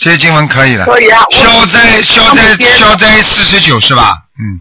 [0.00, 0.84] 这些经文可以了。
[0.84, 1.24] 可以啊。
[1.30, 4.14] 消灾消灾消灾四十九是吧？
[4.38, 4.60] 嗯，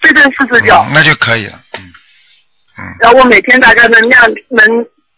[0.00, 1.60] 对对四十九，嗯那就可以了。
[1.74, 1.92] 嗯
[2.78, 4.18] 嗯，然后我每天大概能念
[4.50, 4.66] 能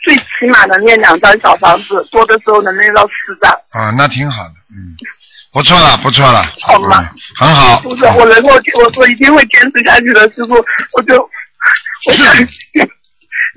[0.03, 3.53] 最起码能念两张小房子，多的时候能念到四张。
[3.71, 4.97] 啊，那挺好的，嗯，
[5.53, 7.81] 不错了，不错了，好吗嗯很好。
[7.81, 10.55] 不是，我能够，我我一定会坚持下去的，师傅，
[10.97, 11.17] 我就
[12.07, 12.27] 我想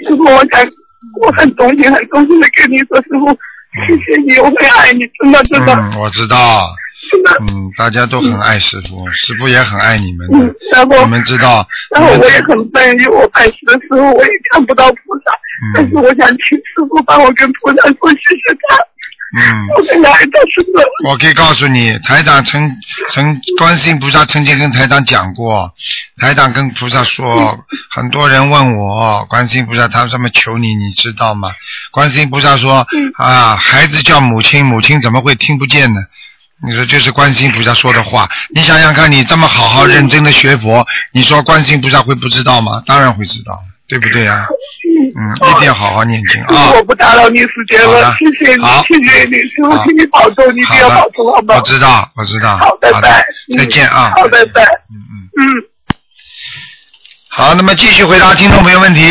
[0.02, 0.66] 师傅，我想，
[1.22, 3.38] 我很衷心、很衷心的跟你说，师傅，
[3.86, 5.74] 谢谢你，我会爱你，真的真的。
[5.74, 6.70] 嗯，我知道。
[7.42, 15.32] 嗯，大家都很爱师傅，师傅也很爱你们嗯的，，然后你们知道，然后我也很笨，因为我拜师的时候我也看不到菩萨，
[15.76, 16.02] 但是嗯。
[16.02, 18.78] 我想请师傅帮我跟菩萨说谢谢他，
[19.36, 19.68] 嗯，
[21.06, 22.72] 我可以告诉你，台长曾
[23.12, 25.74] 曾观世音菩萨曾经跟台长讲过，
[26.22, 27.58] 台长跟菩萨说，
[27.90, 31.50] 很多人问我，观世音菩萨他这么求你，你知道吗？
[31.92, 32.86] 观世音菩萨说
[33.18, 36.02] 啊，孩子叫母亲，母亲怎么会听不见呢？
[36.66, 42.84] 你说这是观世音菩萨说的话，你想想看，你这么好好认真的学佛，你说观世音菩萨会不知道吗？
[42.86, 44.48] 当然会知道，对不对啊？
[45.16, 46.72] 嗯，一定要好好念经啊。
[46.76, 51.62] 我不打扰你时间了好的，谢谢你，谢谢你，师傅，请你保重，你一定要保重，好吗我？
[51.62, 52.58] 知道，我知道。
[52.58, 53.26] 好，拜拜，
[53.58, 54.14] 再见啊。
[54.16, 55.14] 好，拜拜，嗯嗯。
[55.38, 55.44] 嗯。
[57.30, 59.02] 好，那么继续回答听众朋友问题。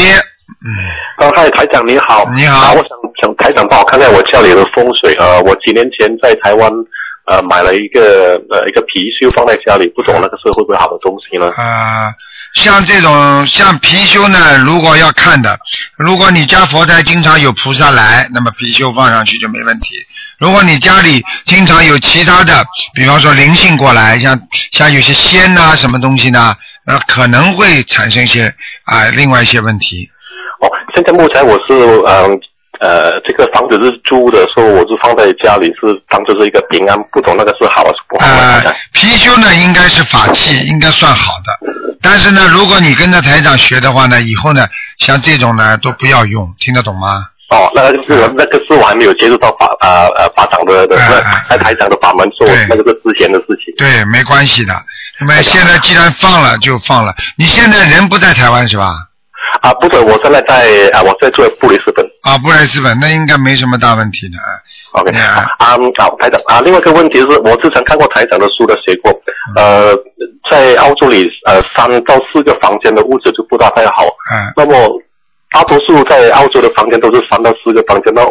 [1.18, 2.28] 呃，嗨，台长你好。
[2.34, 5.14] 你好啊，我想想台长帮我看看我家里的风水。
[5.14, 6.70] 呃，我几年前在台湾
[7.26, 11.46] 呃买了一个呃一个貔貅放在家里，不懂那个是会不会好的东西呢？
[11.56, 12.14] 啊，
[12.54, 15.58] 像这种像貔貅呢，如果要看的，
[15.96, 19.94] 如果你家佛台经常有菩萨来，那么貔貅放上去就没问题。
[20.38, 24.38] 如果你家里经常有其他的，比方说灵性过来，像
[24.70, 28.52] 像有些仙呐、什么东西呢，那可能会产生一些
[28.84, 30.10] 啊、另外一些问题。
[30.60, 31.72] 哦，现在目前我是
[32.06, 32.38] 嗯
[32.80, 38.60] 呃这个房子是租的，所以我是放在家里是当做是一个平安，不懂那个是好还是不好呢？
[38.62, 41.72] 台呃，貔貅呢应该是法器，应该算好的。
[42.02, 44.66] 但是呢，如果你跟着台长学的话呢，以后呢，
[44.98, 47.26] 像这种呢都不要用，听得懂吗？
[47.48, 50.96] 哦，那个是那个是我还没有接触到法呃呃法长的的
[51.50, 53.74] 那台长的法门，所以那个是之前的事情。
[53.76, 54.74] 对，没关系的。
[55.20, 57.14] 那么现在既然放了就放了。
[57.36, 58.94] 你现在人不在台湾是吧？
[59.60, 62.04] 啊，不是，我现在在啊，我在做布里斯本。
[62.22, 64.38] 啊，布里斯本那应该没什么大问题的。
[64.38, 64.44] 啊
[64.92, 65.46] OK，啊，
[65.98, 69.10] 好，台长啊，另外一个问题是我之前看过台长的书的写过，
[69.56, 69.96] 呃，
[70.50, 74.74] 在澳洲里呃三到四个房间的屋子就不大太好，嗯，那么
[75.52, 78.22] 大多数在澳洲的房间都是三到四个房间，那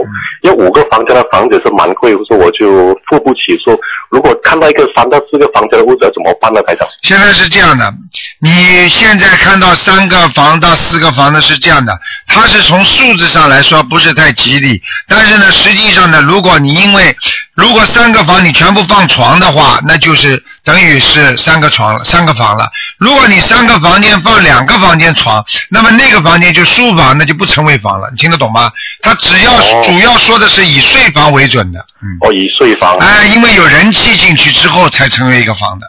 [0.42, 3.56] 因为五个房间的房子是蛮贵，所以我就付不起。
[3.64, 3.78] 说
[4.10, 6.88] 如果看到一个三到四个房间的屋子怎么办呢，台长？
[7.04, 7.94] 现在是这样的，
[8.40, 11.94] 你现在看到三个房到四个房的是这样的，
[12.28, 17.16] 它是从数字上来说不是太吉利，但是呢，实际上呢，如果你因为
[17.54, 22.68] 如果三个房你全部放床的话，那就是等于是三个床，三个房了。
[22.98, 28.72] 如果你三个房间放两个房间床，那么那个房间就书房，那就不成为房了，你听得懂吗？
[29.02, 32.18] 他只要、主要说的是以税房为准的，嗯。
[32.22, 32.96] 哦，以税房。
[32.98, 35.88] 哎，因为有人气进去之后才成为一个房的。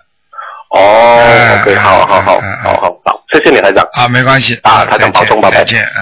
[0.75, 3.87] 哦，OK，好好好，好好好，谢谢你，台长。
[3.93, 4.59] 啊，没关系。
[4.63, 5.59] 啊，台长保重，拜拜。
[5.59, 6.01] 再见，嗯。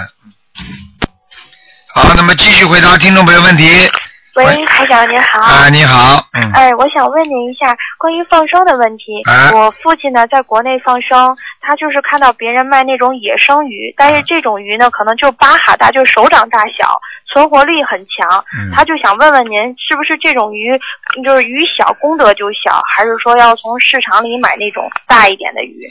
[1.93, 3.91] 好，那么继续回答听众朋友问题。
[4.37, 5.41] 喂，台长您好。
[5.41, 6.53] 啊，你好，嗯。
[6.53, 9.21] 哎，我想问您一下关于放生的问题。
[9.29, 16.99] 哎我父亲呢在国内放生，他就是看到别人卖那种野生鱼，但是这种鱼呢可能就巴哈大，就手掌大小，
[17.33, 18.45] 存活力很强。
[18.59, 20.79] 嗯他就想问问您，是不是这种鱼
[21.23, 25.89] 就是鱼小功德就小，还是说要从市场里买那种大一点的鱼？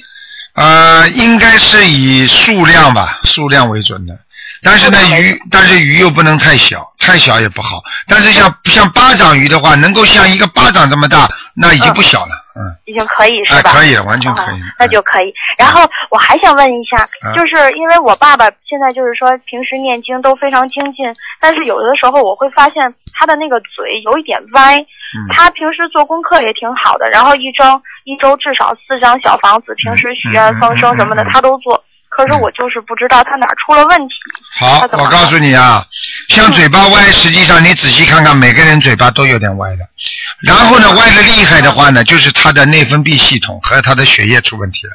[0.55, 4.13] 呃，应该是以数量吧，数量为准的。
[4.61, 7.77] 但是呢，鱼，但是鱼又不能太小，太小也不好。
[8.07, 12.48] 但是像像巴掌鱼的话，能够像一个巴掌这么大，那已经不小了，嗯。
[12.85, 13.73] 已经可以是哎，吧？
[13.73, 14.59] 可以了，完全可以。
[14.77, 15.33] 那就可以。
[15.57, 21.05] 然后我还想问一下，嗯就是因为我爸爸现在就是说平时念经都非常精进，
[21.39, 24.77] 但是有的时候我会发现他的那个嘴有一点歪。
[25.09, 27.63] 嗯他平时做功课也挺好的，然后一周
[28.03, 31.83] 一周至少四张小房子，平时许愿、放生什么的他都做。
[32.19, 34.15] 可是我就是不知道他哪儿出了问题。
[34.59, 35.85] 好，我告诉你啊，
[36.27, 39.87] 像嘴巴歪，实际上你仔细看看，每个人嘴巴都有点歪的。
[40.41, 44.93] 然后呢，歪的厉害的话呢，就是他的内分泌系统和他的血液出问题了。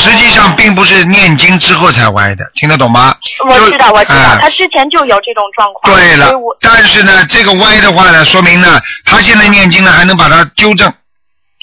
[0.00, 3.14] 实际上并不是念经之后才歪的，听得懂吗？
[3.48, 5.94] 我知道，我知道，哎他之前就有这种状况。
[5.94, 10.92] 对了但是呢，这个歪的话呢，说明呢，他现在念经呢还能把它纠正，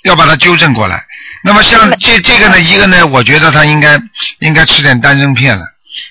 [0.03, 1.03] 要把它纠正过来。
[1.43, 3.99] 那么像这这个呢，一个呢，我觉得他应该
[4.39, 5.65] 应该吃点丹参片了。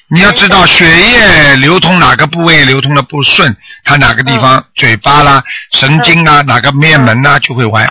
[0.09, 7.89] 你要知道，血液流通哪个部位流通的不顺，它哪个地方、嘴巴啦、神经啊、哪个面门呐、就会歪，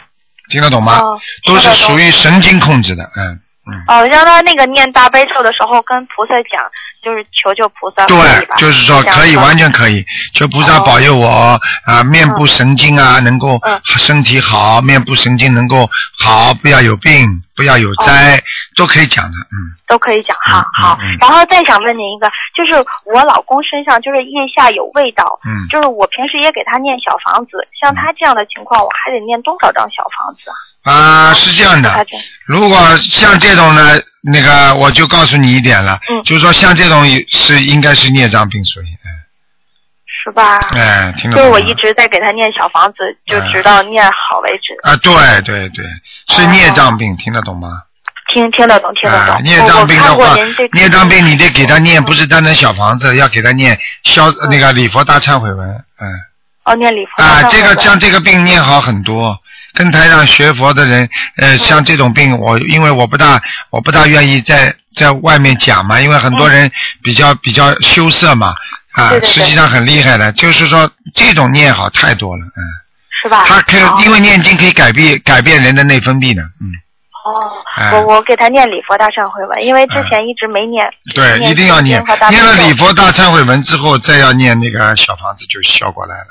[0.50, 1.00] 听得懂吗？
[1.00, 3.40] 哦都是属于神经控制的，嗯。
[3.88, 6.64] 哦，让他那个念大悲咒的时候跟菩萨讲，
[7.04, 8.18] 就是求求菩萨对
[8.58, 10.06] 就是说可以，完全可以。
[10.34, 18.42] 求菩萨保佑我啊，面部神经啊能够身体好，面部神经能够好，不要有病，不要有灾，
[18.76, 19.76] 都可以讲的，嗯。
[19.88, 20.98] 都可以讲，好好。
[21.02, 22.76] 嗯然后再想问您一个，就是
[23.06, 30.56] 我老公身上就是腋下有味道，嗯就是我平时也给他念小房子，像他这样的情况，我还得念多少张小房子啊？
[30.88, 32.06] 啊，是这样的，
[32.46, 38.86] 如果像这种呢，那个我就告诉你一点了，嗯就是说像这种是应该是孽障病属于，
[40.24, 40.60] 是吧？
[40.74, 41.52] 哎，听得就是懂吗？
[41.52, 44.74] 我一直在给他念小房子，就直到念好为止。
[44.84, 45.86] 啊，对对对，
[46.30, 47.84] 是孽障病，听得懂吗？
[48.34, 49.36] 听听得懂，听得懂。
[49.36, 50.36] 啊，孽障病的话
[50.74, 56.08] 孽障病你得给他念，不是单单小房子，要给他念消那个礼佛大忏悔文，嗯。
[56.66, 59.40] 哦，念礼佛啊，这个文像这个病念好很多，
[59.78, 61.52] 跟台上学佛的人，嗯。
[61.52, 66.72] 呃，像这种病，我因为我不大我不大愿意在在外面讲嘛，因为很多人
[67.04, 68.56] 比较比较羞涩嘛，
[68.94, 69.30] 啊，对对对。
[69.30, 72.62] 实际上很厉害的，就是说这种念好太多了，嗯，
[73.22, 73.44] 是吧？
[73.46, 76.74] 他可以因为念经可以改变改变人的内分泌的，嗯，
[77.24, 77.30] 哦，
[77.76, 77.92] 哎。
[77.92, 80.84] 我我给他念礼佛大忏悔文，因为之前一直没念。
[81.14, 82.04] 对，念一定要念。
[82.32, 86.28] 念了礼佛大忏悔文之后，再要念那个小房子就效果来了。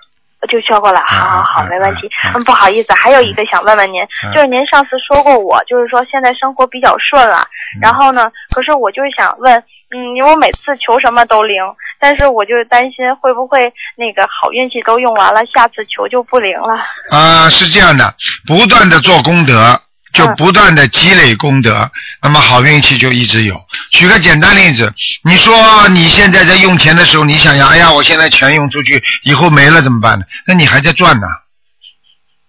[0.46, 2.32] 就效果了，好好好，嗯没问题嗯。
[2.34, 9.58] 嗯，不好意思，还有一个想问问您，嗯就是您上次说过我，就是说现在生活比较顺了，嗯然后呢，可是我就是想问，
[9.90, 11.56] 嗯，因为我每次求什么都灵，
[12.00, 16.74] 但是我就担心会不会那个好运气都用完了，下次求就不灵了。
[17.10, 18.14] 啊、是这样的，
[18.46, 19.80] 不断的做功德，
[20.16, 21.90] 就嗯不断的积累功德，
[22.22, 23.60] 那么好运气就一直有。
[23.92, 30.24] 举个简单例子，你说你现在在用钱的时候，你想想，哎呀，我现在钱用出去，以后没了怎么办呢？
[30.46, 31.26] 那你还在赚呢，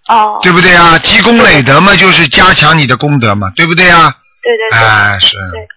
[0.07, 0.97] 哦，对不对啊？
[0.99, 4.15] 积功累德嘛，就是加强你的功德嘛，对不对啊？
[4.41, 4.79] 对对对。
[4.79, 5.67] 哎、是，对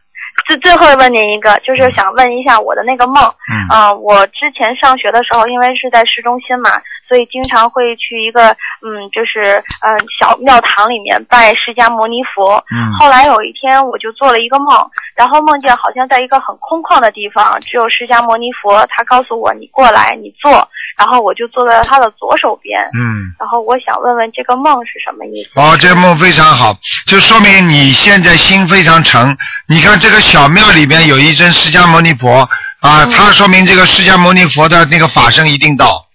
[0.50, 3.22] 最最后问您一个，就是想问一下我的那个梦。
[3.52, 6.70] 嗯呃我之前上学的时候，因为是在市中心嘛，
[7.06, 8.50] 所以经常会去一个
[8.82, 12.62] 嗯，就是嗯、小庙堂里面拜释迦牟尼佛。
[12.74, 14.74] 嗯后来有一天，我就做了一个梦，
[15.20, 22.80] 然后梦见好像在一个很空旷的地方，只有释迦牟尼佛，他告诉我你过来，你坐，然后我就坐在他的左手边。
[22.94, 23.28] 嗯。
[23.38, 25.61] 然后我想问问这个梦是什么意思？
[25.61, 29.37] 哦，这个梦非常好，就说明你现在心非常诚。
[29.66, 32.48] 你看这个小庙里边有一尊释迦牟尼佛
[32.80, 36.06] 啊，嗯说明这个释迦牟尼佛的那个法身一定到。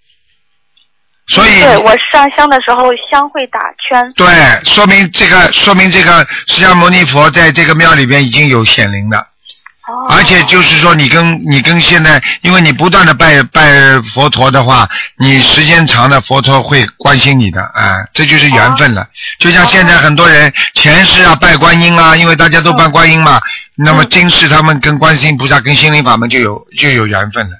[1.28, 3.58] 所以对我上香的时候香会打
[3.88, 4.12] 圈。
[4.16, 4.26] 对，
[4.64, 9.18] 说明这个说明这个释迦牟尼佛在这个庙里边已经有显灵了。
[9.18, 13.70] 哦而且就是说，你跟你跟现在，因为你不断的拜拜
[14.12, 19.06] 佛陀的话，你时间长了，佛陀会关心你的，啊，这就是缘分了。
[19.38, 23.40] 就像现在很多人前世啊拜观音啊，因为大家都拜观音嘛，
[23.76, 27.56] 那么今世他们跟观世音菩萨、跟心灵法门就有就有缘分了，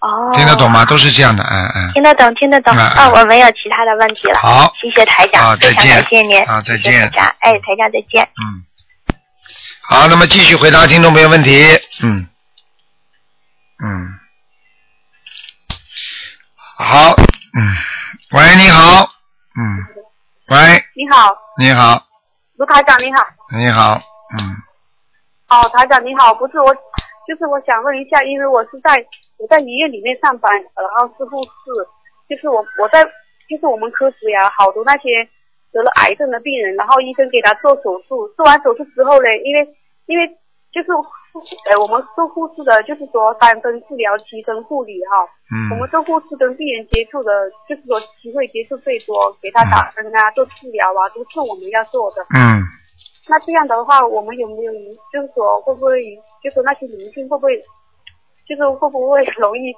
[0.00, 0.32] 哦。
[0.34, 0.84] 听得懂吗？
[0.84, 1.92] 都是这样的，嗯嗯。
[1.92, 2.74] 听得懂，听得懂。
[2.74, 4.38] 嗯嗯那我没有其他的问题了。
[4.38, 6.46] 好谢谢台长，好非常再见感谢您。
[6.46, 8.22] 好再谢谢见台长，哎，台长再见。
[8.24, 8.64] 嗯，
[9.82, 11.64] 好，那么继续回答听众朋友问题。
[12.02, 12.26] 嗯，
[13.82, 14.18] 嗯，
[16.78, 17.14] 好，
[17.54, 17.76] 嗯，
[18.32, 19.08] 喂，你好，
[19.56, 19.86] 嗯，
[20.48, 22.02] 喂，你好，你好，
[22.56, 23.22] 卢台长你好。
[23.52, 24.00] 你好，
[24.38, 24.56] 嗯，
[25.48, 26.72] 哦，台长你好，不是我，
[27.26, 29.04] 就是我想问一下，因为我是在
[29.40, 31.72] 我在医院里面上班，然后是护士，
[32.28, 33.02] 就是我我在
[33.48, 35.26] 就是我们科室呀，好多那些
[35.72, 39.66] 得了癌症的病人，然后医生给他做手术，做完手术之后呢，因为
[40.06, 40.28] 因为
[40.70, 40.92] 就是
[41.70, 45.26] 呃我们做护士的，就是说三分治疗，七分护理哈。
[45.50, 47.32] 嗯我们做护士跟病人接触的，
[47.68, 52.22] 就是说机会接触最多，给他打针啊，做治疗啊，都是我们要做的。
[52.30, 52.62] 嗯，
[53.28, 54.72] 那这样的话，我们有没有
[55.12, 57.60] 就是说会不会，就是那些灵性会不会，
[58.50, 59.70] 就是会不会容易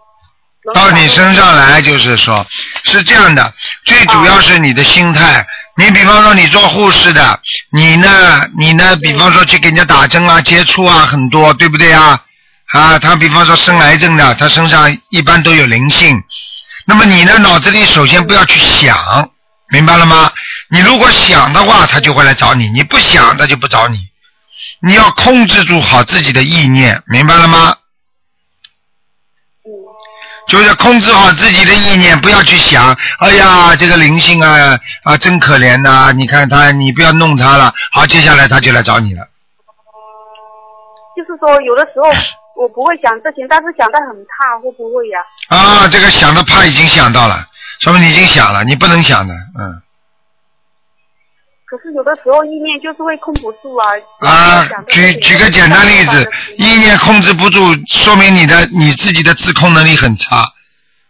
[0.74, 2.46] 到你身上来就是说，
[2.84, 3.52] 是这样的，
[3.84, 5.46] 最主要是你的心态。
[5.76, 7.38] 你比方说你做护士的，
[7.70, 12.18] 你呢，你呢，比方说去给人家打针啊、接触啊很多，对不对啊？
[12.72, 16.22] 啊，他比方说生癌症的，他身上一般都有灵性。
[16.86, 18.96] 那么你呢，脑子里首先不要去想，
[19.68, 20.32] 明白了吗？
[20.70, 23.98] 你如果想的话，他就会来找你；你不想，他就不找你。
[24.80, 27.76] 你要控制住好自己的意念，明白了吗？
[30.46, 37.72] 就是控制好自己的意念，不要去想，哎呀，这个灵性啊啊，真可怜呐、你看他，你不要弄他了。
[37.92, 39.26] 好，接下来他就来找你了。
[41.16, 42.10] 就是说有的时候
[42.60, 45.18] 我不会想这些，但是想的很怕，会不会呀？
[45.48, 47.46] 啊，这个想的怕已经想到了，
[47.80, 49.82] 说明你已经想了，你不能想的，嗯。
[51.72, 54.28] 可是有的时候意念就是会控不住啊。
[54.28, 60.46] 啊举举个简单例子，意念控制不住，说明你的你自己的自控能力很差。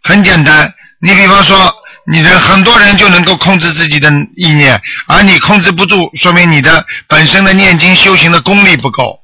[0.01, 1.75] 很简单，你比方说，
[2.09, 9.19] 你的很多人就能够控制自己的意念，而你控制不住，说明你的本身的念经修行的功力不够。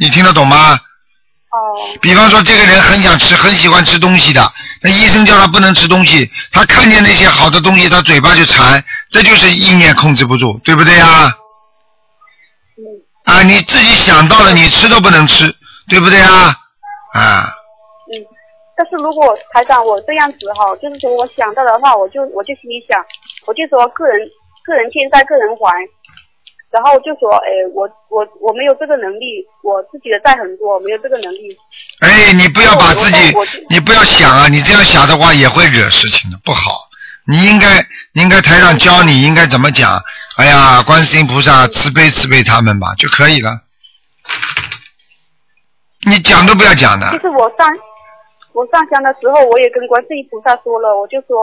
[0.00, 0.80] 你听得懂吗？
[1.52, 1.76] 哦。
[2.00, 4.42] 比方说，这个人很想吃，很喜欢吃东西的，
[4.82, 11.36] 那医生叫他不能吃东西，他看见那些好的东西，他嘴巴就馋，这就是意念控制不住，对不对呀？
[13.24, 15.54] 啊，你自己想到了，你吃都不能吃，
[15.88, 16.56] 对不对啊？
[17.14, 17.46] 啊，
[18.10, 18.18] 嗯，
[18.76, 22.98] 但是如果台长我这样子哈，就是说我想到的话，我就我就心里想，
[23.46, 24.26] 我就说个人
[24.64, 25.70] 个人欠债个人还，
[26.72, 31.54] 然后就说，哎，我我我没有这个能力，我自己的债很多，我没有这个能力。
[32.00, 33.18] 哎，你不要把自己
[33.68, 36.88] 你不要想啊，你这样想的话也会惹事情的，不好。
[37.28, 40.02] 你应该应该台上教你应该怎么讲，
[40.38, 43.60] 哎呀，观世音菩萨慈悲慈悲他们吧，就可以了。
[46.08, 47.18] 你讲都不要讲的就。
[47.20, 47.68] 是我上
[48.52, 51.36] 我上香的时候，我也跟观世音菩萨说了，我就说，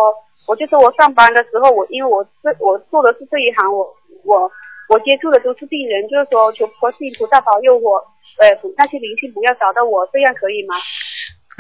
[0.47, 3.87] 我就说我上班的时候，我因为我这我做的是这一行，我
[4.25, 4.51] 我
[4.89, 8.01] 我接触的都是病人，就是说求观世音菩萨保佑我，
[8.41, 10.73] 呃，那些灵性不要找到我，这样可以吗？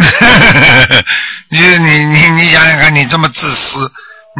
[1.51, 3.91] 你你你你想想看，你这么自私，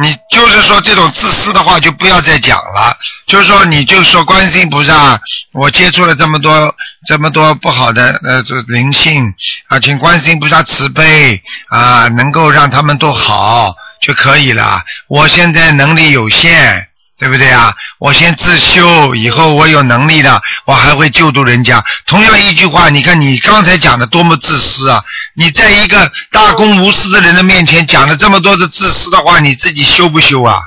[0.02, 2.96] 你就是说这种自私的话就不要再讲了。
[3.26, 5.20] 就是说，你就说观世音菩萨，
[5.52, 6.74] 我接触了这么多
[7.06, 9.32] 这么多不好的呃这灵性
[9.68, 14.82] 啊，请观世音菩萨慈悲啊，能够让他们都好就可以了。
[15.06, 16.88] 我现在能力有限。
[17.20, 17.70] 对不对啊？
[17.98, 21.84] 我先自修，以后我有能力了，我还会救助人家。
[22.06, 25.04] 同样一句话，你看你刚才讲的多么自私啊！
[25.36, 30.62] 你在一个大公无私的人的面前讲了这么多的自私的话，你自己修不修啊？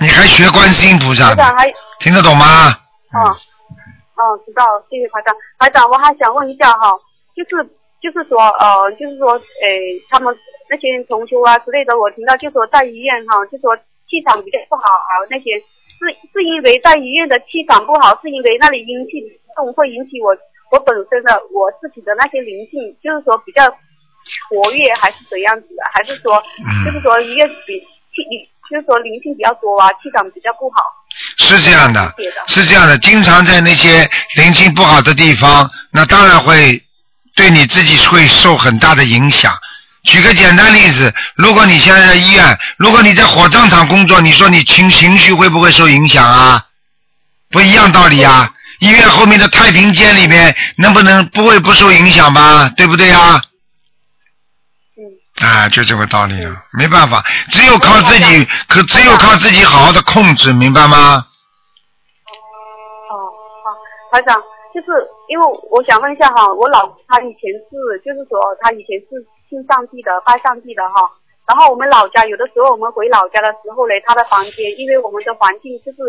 [0.00, 1.34] 你还学观世音菩萨
[2.00, 2.70] 听得懂吗？
[3.12, 3.20] 哦，
[4.16, 5.34] 哦，知道，谢谢台长。
[5.58, 6.90] 台长，我还想问一下哈，
[7.36, 7.62] 就是
[8.02, 10.34] 就是说呃，就是说，诶，他们
[10.70, 13.76] 那些同修啊之类的，我听到就说在医院哈，就说
[14.12, 19.24] 气场比较不好啊，那些是是因为在医院的气场不好，是因为那里阴气
[19.56, 20.36] 重会引起我
[20.70, 23.64] 我本身的我自己的那些灵性，就是说比较
[24.50, 25.82] 活跃，还是怎样子的？
[25.92, 26.42] 还是说，
[26.84, 30.82] 就是说医院比气，就是说灵性比较多啊，气场比较不好。
[31.38, 32.12] 是这样的，
[32.48, 36.82] 是这样的，经常在那些灵性不好的地方，那当然会
[37.34, 39.52] 对你自己会受很大的影响。
[40.04, 46.66] 举个简单例子，如果你现在在医院，如果你在火葬场工作，你说你情情绪会不会受影响啊？
[47.50, 48.52] 不一样道理啊。
[48.80, 52.68] 医院后面的太平间里面，能不能不会不受影响吧？
[52.76, 53.40] 对不对啊？
[54.96, 55.46] 嗯？
[55.46, 61.24] 啊，就这个道理啊，没办法，只有靠自己，可只有靠自己好好的控制，明白吗？
[63.08, 63.14] 哦，
[63.62, 64.34] 好台长，
[64.74, 64.86] 就是
[65.28, 71.04] 因为我想问一下哈，我老公他以前是，就是说他以前是信上帝的，拜上帝的哈。
[71.44, 76.00] 然后我们老家有的时候我们回老家的时候呢，他的房间，因为我们的环境就是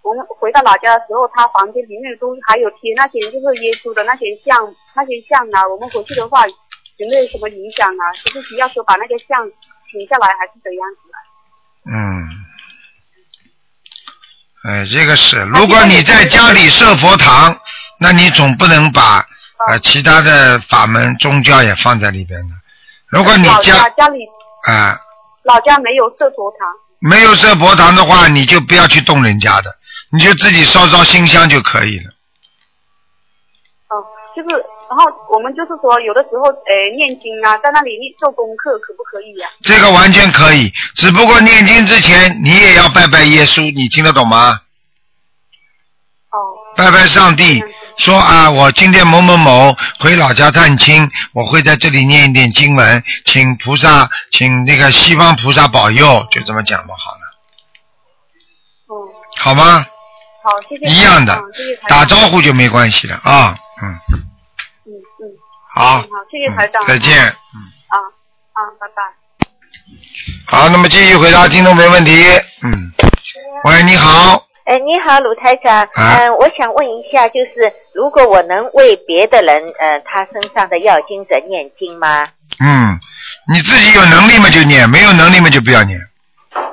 [0.00, 4.56] 我们回到老家的时候，他房间里面都还有贴那些就是耶稣的那些像
[4.94, 8.12] 那些像啊，我们回去的话有没有什么影响啊？
[8.14, 9.44] 是不是要说把那个像
[9.90, 11.18] 停下来，还是怎样子啊？
[11.92, 11.94] 嗯，
[14.70, 17.60] 哎，这个是，如果你在家里设佛堂，
[17.98, 19.26] 那你总不能把
[19.68, 22.54] 呃其他的法门宗教也放在里边的。
[23.08, 24.26] 如果你家家家里
[24.64, 24.98] 啊、
[25.44, 26.68] 老家没有设佛堂。
[26.98, 29.76] 没有设佛堂的话，你就不要去动人家的，
[30.10, 32.10] 你就自己烧烧新香就可以了。
[33.88, 34.02] 哦，
[34.34, 34.48] 就是，
[34.88, 44.62] 然后我们就是说，有的时候，呃，念经啊，在那里念做功课，可不可以呀、这个完全可以，只不过念经之前你也要拜拜耶稣，你听得懂吗？
[46.30, 46.38] 哦。
[46.76, 47.62] 拜拜上帝，
[47.98, 57.20] 说啊，我今天某某某回老家探亲，我会在这里念一点经文，请菩萨，请那个西方菩萨保佑，就这么讲嘛，好了。
[58.88, 58.92] 嗯。
[59.40, 59.86] 好吗？
[60.42, 60.86] 好，谢谢。
[60.86, 63.88] 一样的嗯谢谢打招呼就没关系了啊，嗯，
[64.84, 65.24] 嗯嗯。
[65.74, 66.84] 好嗯好，谢谢台长。
[66.86, 67.16] 再见。
[67.16, 67.56] 嗯
[67.88, 67.96] 啊
[68.52, 69.02] 啊，拜拜。
[70.46, 72.12] 好，那么继续回答听众朋友问题。
[72.62, 72.92] 嗯，
[73.64, 75.84] 喂，你好，哎，你好，鲁台长。
[75.94, 82.26] 啊嗯、我想问一下，就是如果我能为别的人，呃，他身上的药精者念经吗？
[82.58, 82.98] 嗯，
[83.52, 86.00] 你自己有能力嘛就念，没有能力嘛就不要念。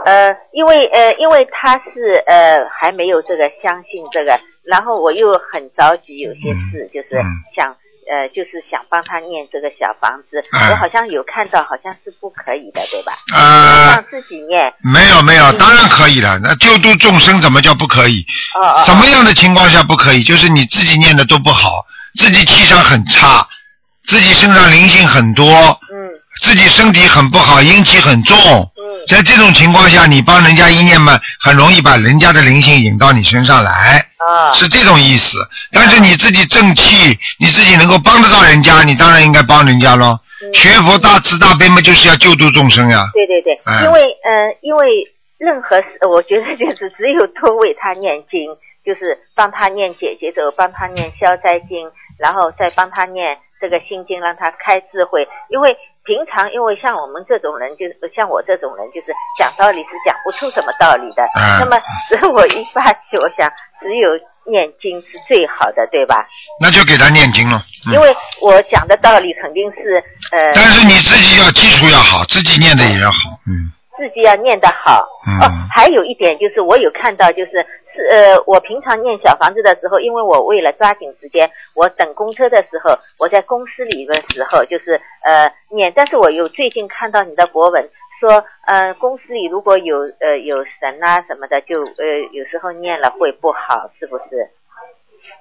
[0.05, 7.21] 呃，因为呃，因为他是呃还没有这个相信这个，然后我又很着急，有些事就是
[7.55, 7.77] 想、
[8.09, 13.13] 呃，就是想帮他念这个小房子，嗯我好像有看到，好像是不可以的，对吧？
[13.33, 14.73] 呃让自己念。
[14.83, 16.39] 没有没有，当然可以了。
[16.43, 18.25] 那救度众生怎么叫不可以？
[18.55, 18.83] 哦哦。
[18.85, 20.23] 什么样的情况下不可以？
[20.23, 21.85] 就是你自己念的都不好，
[22.17, 23.47] 自己气场很差，
[24.05, 25.45] 自己身上灵性很多，
[25.91, 26.09] 嗯，
[26.41, 35.37] 自己身体很不好，阴气很重，嗯，在这种情况下，你帮人家一念嘛，很容易把人家的灵性引到你身上来，啊，是这种意思。
[35.71, 40.19] 但是你自己正气，你自己能够帮得到人家，你当然应该帮人家喽。
[40.53, 43.09] 学佛大慈大悲嘛，就是要救度众生呀。
[43.13, 44.87] 对对对，哎因为呃，因为
[45.37, 48.51] 任何事，我觉得就是只有多为他念经，
[48.85, 55.27] 就是帮他念解结咒，帮他念消灾经，然后再帮他念这个心经，让他开智慧。
[55.49, 61.23] 因为平常，因为像我们这种人，就是像我这种人，就是讲道理是讲不出什么道理的。
[61.23, 61.79] 嗯那么，
[62.09, 63.49] 所以我一发起，我想
[63.79, 64.09] 只有
[64.45, 66.27] 念经是最好的，对吧？
[66.59, 67.63] 那就给他念经了。
[67.87, 70.51] 嗯因为我讲的道理肯定是呃。
[70.53, 73.71] 但是你自己要基础要好，自己念的也要好，嗯。
[73.97, 75.07] 自自己要念得好。
[75.25, 77.51] 嗯哦，还有一点就是我有看到，就是
[77.93, 87.89] 是呃，我平常念小房子的时候，因为我为了抓紧时间，我等公车的时候，我在公司里的时候就是呃念，但是我有最近看到你的博文。
[88.19, 94.49] 说，呃，公司里如果有呃有神啊什么的，就呃有时候念了会不好，是不是？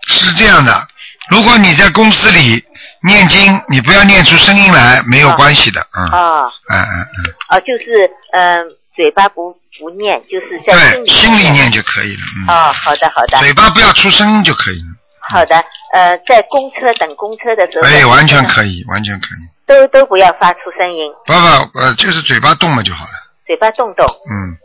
[0.06, 0.86] 是这样的，
[1.30, 2.64] 如果你在公司里
[3.02, 6.44] 念经，你不要念出声音来，没有关系的，嗯，啊。
[6.70, 8.64] 嗯嗯嗯，啊，就是嗯、
[8.94, 14.88] 嘴巴不不念，就是在心对，里心里念就可以了，嗯，哦，好的好的，嘴巴不要出声音就可以了，
[15.20, 15.56] 好的，
[15.92, 23.12] 呃，在公车等公车的时候，哎，完全可以，完全可以，都都不要发出声音，不不，呃，就是嘴巴动了就好了，
[23.46, 24.06] 嘴巴动动。
[24.06, 24.56] 嗯，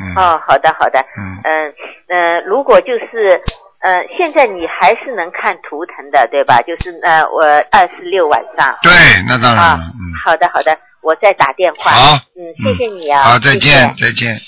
[0.00, 1.40] 嗯，哦，好的好的，嗯。
[1.44, 1.74] 嗯
[2.12, 3.40] 呃，如果就是
[3.82, 6.62] 呃，现在你还是能看图腾的，对吧？
[6.62, 8.78] 就是呃，我二四六晚上。
[8.82, 8.92] 对，
[9.26, 11.90] 那当然啊了，嗯，好的好的，我再打电话。
[11.90, 13.24] 好嗯，谢谢你啊。
[13.24, 14.40] 好，再谢谢见，再见。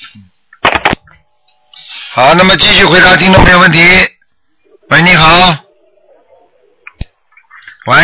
[2.12, 3.80] 好，那么继续回答听众朋友问题。
[4.90, 5.26] 喂，你好。
[7.86, 7.96] 喂，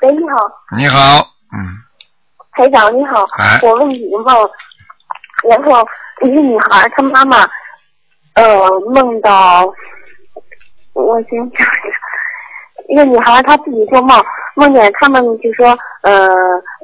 [0.00, 0.38] 喂，你好，
[0.76, 1.82] 你好，嗯，
[2.52, 4.50] 台长你好，哎我问你个梦，
[5.50, 5.86] 然后
[6.22, 7.46] 一个女孩她妈妈，
[8.36, 8.44] 呃，
[8.92, 9.66] 梦到，
[10.92, 14.22] 我先想想，一个女孩她自己做梦，
[14.54, 15.66] 梦见他们就说，
[16.02, 16.28] 呃，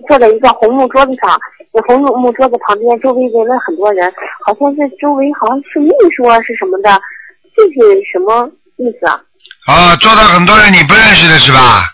[0.08, 1.38] 坐在一个红木桌子上，
[1.70, 4.10] 那红木木桌子旁边周围围了很多人，
[4.46, 6.98] 好像是周围好像是秘书啊是什么的，
[7.54, 9.20] 这是什么意思啊？
[9.66, 11.84] 啊，坐到很多人你不认识的是吧？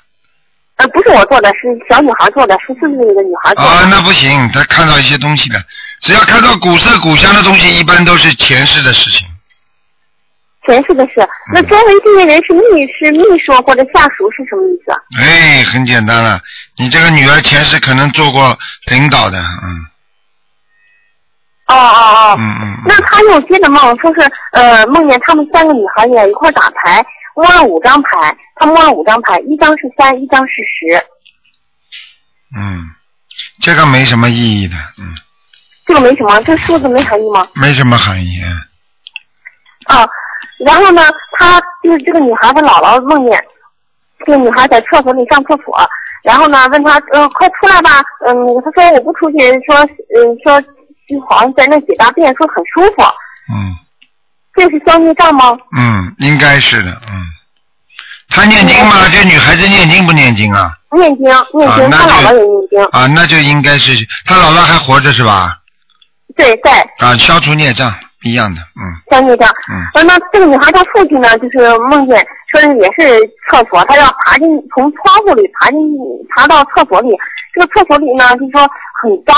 [0.77, 3.69] 呃，不是我做的，是小女孩做的，十四岁的女孩做的。
[3.69, 5.59] 啊，那不行，她看到一些东西的，
[5.99, 9.27] 只要看到古色古香的东西，一般都是前世的事情。
[10.69, 11.15] 前世的事，
[11.55, 12.63] 那周围这些人是秘
[12.93, 15.01] 是秘书或者下属是什么意思啊？
[15.19, 16.39] 哎，很简单了，
[16.77, 18.55] 你这个女儿前世可能做过
[18.91, 19.87] 领导的，嗯
[21.69, 24.21] 哦哦哦，嗯嗯，那他又接着梦，说是
[24.53, 27.03] 呃梦见他们三个女孩也一块打牌，
[27.35, 31.03] 摸了五张牌，他摸了五张牌，一张是三，一张是十，
[32.59, 32.85] 嗯，
[33.63, 35.15] 这个没什么意义的，嗯，
[35.87, 37.49] 这个没什么，这数字没含义吗？
[37.55, 38.39] 没什么含义。
[38.43, 38.65] 嗯
[39.89, 40.07] 啊，
[40.59, 41.03] 然后呢，
[41.39, 43.41] 他就是这个女孩，她姥姥梦见
[44.27, 45.89] 这个女孩在厕所里上厕所，
[46.23, 48.35] 然后呢问她，呃，快出来吧，嗯，
[48.65, 49.37] 她说我不出去，
[49.67, 49.77] 说，
[50.17, 50.61] 嗯，说
[51.09, 53.03] 就好像在那解大便，说很舒服，
[53.55, 53.75] 嗯
[54.55, 55.57] 这是消孽障吗？
[55.77, 57.25] 嗯，应该是的，嗯。
[58.29, 59.09] 她念经吗？
[59.13, 60.73] 这女孩子念经不念经啊？
[60.91, 63.93] 念经，念经，她姥姥也念经，啊，那就应该是
[64.27, 65.53] 她姥姥还活着是吧？
[66.37, 69.49] 对，在啊，消除孽障一样的，嗯消孽障。
[69.71, 71.59] 嗯呃，那这个女孩她父亲呢，就是
[71.91, 73.19] 梦见说是也是
[73.51, 75.79] 厕所，她要爬进从窗户里爬进
[76.35, 77.11] 爬到厕所里，
[77.55, 78.61] 这个厕所里呢，就说
[79.03, 79.37] 很脏，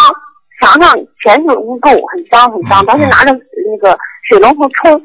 [0.60, 2.86] 墙上全是污垢，很脏很嗯脏。
[2.86, 5.02] 当时拿着那个水龙头冲，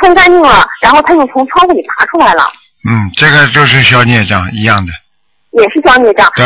[0.00, 2.44] 冲干净了，然后她又从窗户里爬出来了，
[2.88, 4.92] 嗯，这个就是消孽障一样的，
[5.50, 6.30] 也是消孽障。
[6.36, 6.44] 对，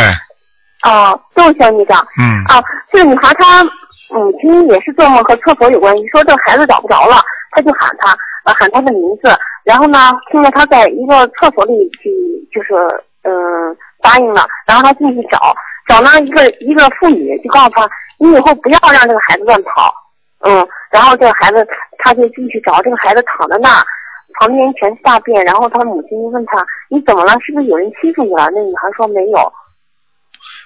[0.83, 2.07] 哦、都是消孽障。
[2.19, 3.63] 嗯啊，这个女孩她
[4.11, 7.17] 母亲也是做梦和厕所有关系，说这个孩子找不着了，
[7.51, 9.29] 他就喊他，呃，喊他的名字，
[9.65, 12.11] 然后呢，听见他在一个厕所里去，
[12.53, 12.75] 就是
[13.23, 15.55] 嗯、答应了，然后他进去找，
[15.89, 17.89] 找呢一个一个妇女就告诉他，
[18.19, 19.95] 你以后不要让这个孩子乱跑，
[20.41, 21.67] 嗯，然后这个孩子
[21.99, 23.85] 他就进去找，这个孩子躺在那。
[24.39, 27.33] 旁边全是大便，然后他母亲就问他：“你怎么了？
[27.45, 29.39] 是不是有人欺负你了？”那女孩说：“没有。”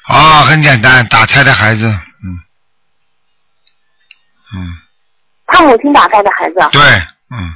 [0.06, 1.88] 啊，很简单，打胎的孩子，
[4.54, 4.62] 嗯。
[4.62, 4.78] 嗯，
[5.46, 6.80] 他母亲打胎的孩子，对，
[7.30, 7.52] 嗯，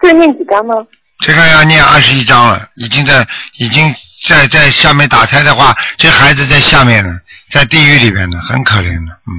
[0.00, 0.74] 这念几张呢？
[1.20, 3.24] 这个要念二十一章了，已经在
[3.58, 3.94] 已经
[4.26, 7.20] 在在下面打胎的话，这孩子在下面呢，
[7.50, 9.30] 在地狱里边呢，很可怜的，嗯，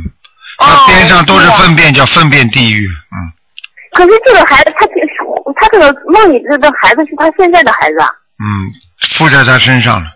[0.60, 3.18] 他边上都是粪便，叫粪便地狱，嗯，
[3.94, 5.10] 可是这个孩子，他就是
[5.60, 8.08] 他这个梦里这个孩子是他现在的孩子啊。
[8.40, 8.72] 嗯，
[9.10, 10.10] 附在他身上了，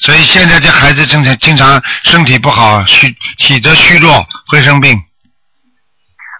[0.00, 5.02] 所以现在这孩子正常经常身体不好，虚体质虚弱，会生病。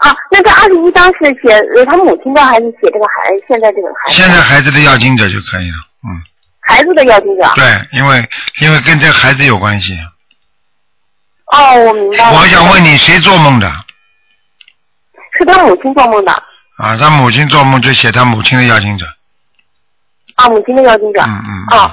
[0.01, 4.15] 啊，那这二十一张是写呃他母亲的还是写这个孩现在这个孩子？
[4.15, 6.09] 现在孩子的要经者就可以了，嗯，
[6.61, 7.53] 孩子的要经者。
[7.55, 8.29] 对，因为
[8.63, 9.93] 因为跟这个孩子有关系。
[11.53, 12.39] 哦，我明白了。
[12.39, 13.69] 我想问你，谁做梦的？
[15.39, 16.33] 是他母亲做梦的
[16.79, 19.05] 啊，他母亲做梦就写他母亲的要经者。
[20.37, 21.21] 啊，母亲的要经者。
[21.23, 21.79] 嗯嗯。
[21.79, 21.93] 啊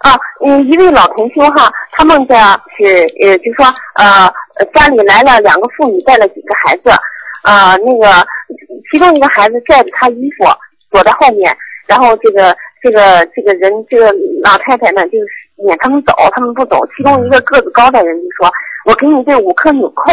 [0.00, 2.36] 啊，嗯，一位老同修哈，他梦见
[2.76, 4.26] 是呃，就说呃
[4.56, 6.90] 呃家里来了两个妇女，带了几个孩子，
[7.46, 8.26] 啊、那个
[8.90, 10.44] 其中一个孩子拽着他衣服
[10.90, 15.26] 躲在后面，然后这个这个这个人这个老太太呢，就是
[15.56, 16.80] 撵他们走，他们不走。
[16.96, 18.50] 其中一个个子高的人就说
[18.84, 20.10] ：“我给你这五颗纽扣，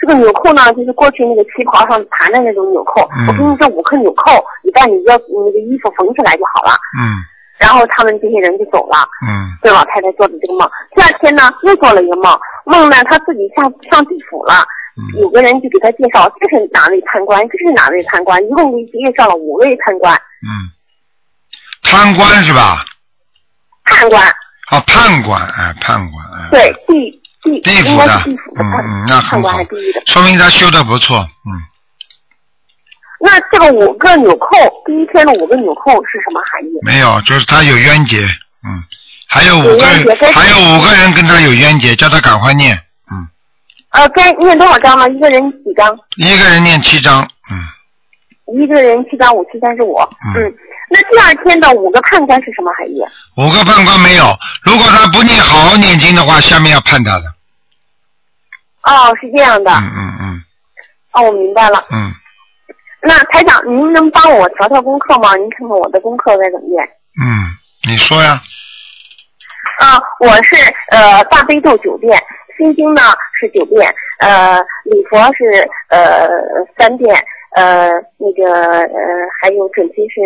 [0.00, 3.02] 这个纽扣呢，就是过去那个旗袍上盘的那种纽扣。
[3.02, 6.72] 嗯我给你这五颗纽扣，你把你要那个衣服缝起来就好了。
[6.96, 7.20] 嗯
[7.60, 8.96] 然后他们这些人就走了。
[9.28, 10.66] 嗯这老太太做的这个梦，
[10.96, 12.32] 第二天呢又做了一个梦，
[12.64, 13.62] 梦呢她自己下
[13.92, 14.66] 上地府了，嗯
[15.20, 20.48] 有个人就给他介绍这是哪位贪官，这是哪位贪官，一共给介绍了五位贪官，嗯，
[21.82, 22.84] 贪官是吧？
[23.84, 24.22] 判官，
[24.70, 28.22] 啊，判官，哎，判官，哎，对地地地府的。
[28.24, 29.58] 地府的嗯嗯，那很好。
[30.06, 31.50] 说明他修的不错，嗯，
[33.20, 36.70] 那这个五个纽扣，第一天的五个纽扣是什么含义？
[36.82, 38.84] 没有，就是他有冤结，嗯，
[39.28, 39.84] 还有五个
[40.32, 42.78] 还有五个人跟他有冤结，叫他赶快念，
[43.90, 45.08] 呃，该念多少章呢？
[45.10, 45.98] 一个人几章？
[46.16, 47.28] 一个人念七章，
[48.54, 49.94] 一个人七章，五七三十五。
[50.36, 50.54] 嗯，
[50.88, 53.00] 那第二天的五个判官是什么含义？
[53.36, 54.24] 五个判官没有，
[54.62, 57.24] 如果他不念好好念经的话，下面要判他的，
[58.84, 59.70] 哦，是这样的。
[59.72, 60.44] 嗯嗯嗯
[61.12, 61.84] 哦，我明白了。
[61.90, 62.14] 嗯，
[63.02, 65.34] 那台长，您能帮我调调功课吗？
[65.34, 66.84] 您看看我的功课该怎么念？
[67.20, 67.58] 嗯，
[67.90, 68.40] 你说呀，
[69.80, 70.54] 啊，我是
[70.92, 72.22] 呃大悲咒九遍，
[72.60, 73.00] 心经呢
[73.40, 76.28] 是九遍，呃礼佛是呃
[76.76, 77.16] 三遍，
[77.56, 77.88] 呃
[78.18, 78.88] 那个呃
[79.40, 80.20] 还有准提是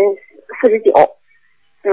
[0.61, 0.91] 四十九，
[1.85, 1.93] 嗯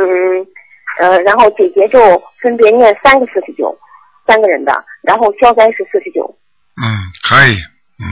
[0.99, 1.99] 呃然后解结咒
[2.41, 3.77] 分别念三个四十九，
[4.25, 6.35] 三个人的，然后消灾是四十九。
[6.81, 6.89] 嗯，
[7.21, 7.55] 可以，
[8.01, 8.05] 嗯，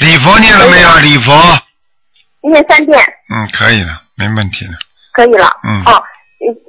[0.00, 0.88] 礼佛念了没有？
[1.02, 1.32] 礼佛，
[2.48, 4.72] 念三遍嗯，可以了，没问题的，
[5.12, 5.50] 可以了。
[5.64, 6.02] 嗯哦，嗯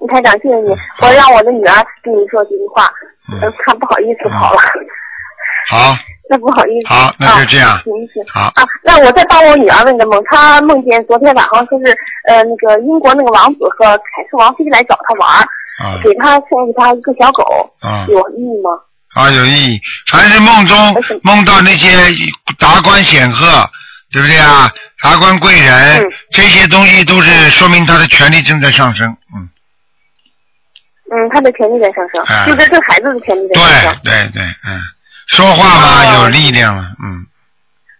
[0.08, 0.70] 台长谢谢你，
[1.02, 2.90] 我让我的女儿跟你说几句话，
[3.32, 4.60] 嗯，她不好意思跑了，
[5.70, 5.96] 好，
[6.30, 6.94] 那不好意思。
[6.94, 8.24] 好，那就这样啊，行行。
[8.30, 11.92] 好，啊，那我再帮我女儿问个梦，她梦见昨天晚上说是
[12.28, 15.44] 呃那个英国那个王子和凯特王妃来找她玩儿，
[15.84, 17.44] 啊给她送给她一个小狗，
[17.84, 18.72] 嗯有意义吗？
[19.16, 19.80] 啊，有意义。
[20.12, 20.78] 凡是梦中
[21.24, 21.90] 梦到那些
[22.60, 23.46] 达官显赫，
[24.12, 24.72] 对不对啊？
[25.04, 29.08] 达官贵人，嗯这些东西都是说明他的权力正在上升。
[29.36, 29.48] 嗯，
[31.10, 34.02] 嗯，他的权力在上升，哎就是这孩子的权力在上升。
[34.04, 34.80] 对对对，嗯，
[35.28, 37.26] 说话嘛、哦有力量了，嗯，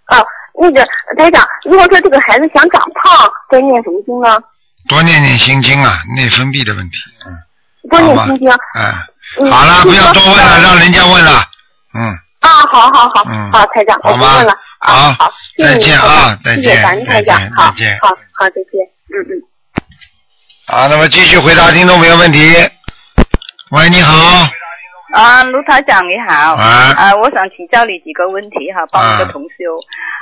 [0.08, 0.24] 啊，
[0.60, 0.86] 那个
[1.18, 4.38] 台长，如果说这个孩子想长胖，该念什么经呢？
[4.90, 8.50] 多念念心经啊，内分泌的问题，嗯，多念心经。
[8.50, 8.94] 哎，
[9.40, 11.44] 嗯好了，不要多问了，让人家问了，
[11.94, 14.54] 嗯，啊，好好好，嗯好，台长，我好吗不问了。
[14.80, 18.00] 啊，好，谢谢再见啊，再见谢谢，台再长，好，见再见。
[18.00, 19.32] 好，好，再见，嗯嗯。
[20.68, 22.56] 好，那么继续回答听众朋友问题。
[23.72, 24.50] 喂，你好，
[25.14, 26.54] 啊，卢台长你好。
[26.56, 29.78] 啊啊，我想请教你几个问题哈，帮一个同修。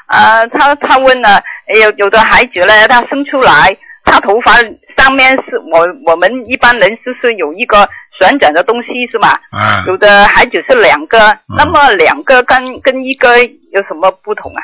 [0.07, 1.43] 啊，他他问了，
[1.79, 4.55] 有有的孩子呢，他生出来，他头发
[4.97, 7.87] 上面是我我们一般人就是有一个
[8.19, 9.37] 旋转的东西是吗？
[9.51, 13.37] 啊，有的孩子是两个，那么两个跟跟一个
[13.71, 14.63] 有什么不同啊？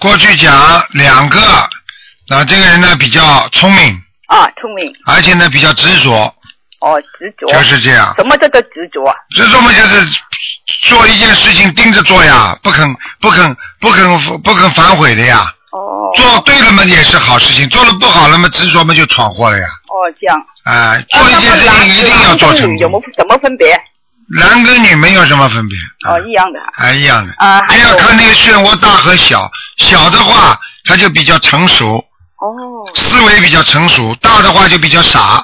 [0.00, 0.50] 过去讲
[0.94, 1.38] 两个，
[2.30, 3.20] 那这个人呢比较
[3.52, 3.94] 聪明，
[4.28, 6.34] 啊，聪明，而且呢比较执着，
[6.80, 7.46] 哦，执着。
[7.52, 9.14] 就是这样什么叫做执着啊？
[9.30, 10.06] 执着嘛就是
[10.88, 15.40] 做一件事情盯着做呀，不肯不肯不肯不肯反悔的呀。
[15.72, 16.12] 哦。
[16.16, 19.66] 做对了嘛也是好事情，做了不好了嘛执着嘛就闯祸了呀。
[19.88, 20.38] 哦，这样。
[20.64, 23.78] 哎，做一件事情一定要做成有没有什么分别？
[24.38, 26.60] 男跟女没有什么分别，哦，一样的。
[26.76, 27.32] 哎一样的。
[27.38, 32.46] 啊，还要看那个漩涡大和小，小的话他就比较成熟，哦
[32.94, 35.42] 思维比较成熟；大的话就比较傻。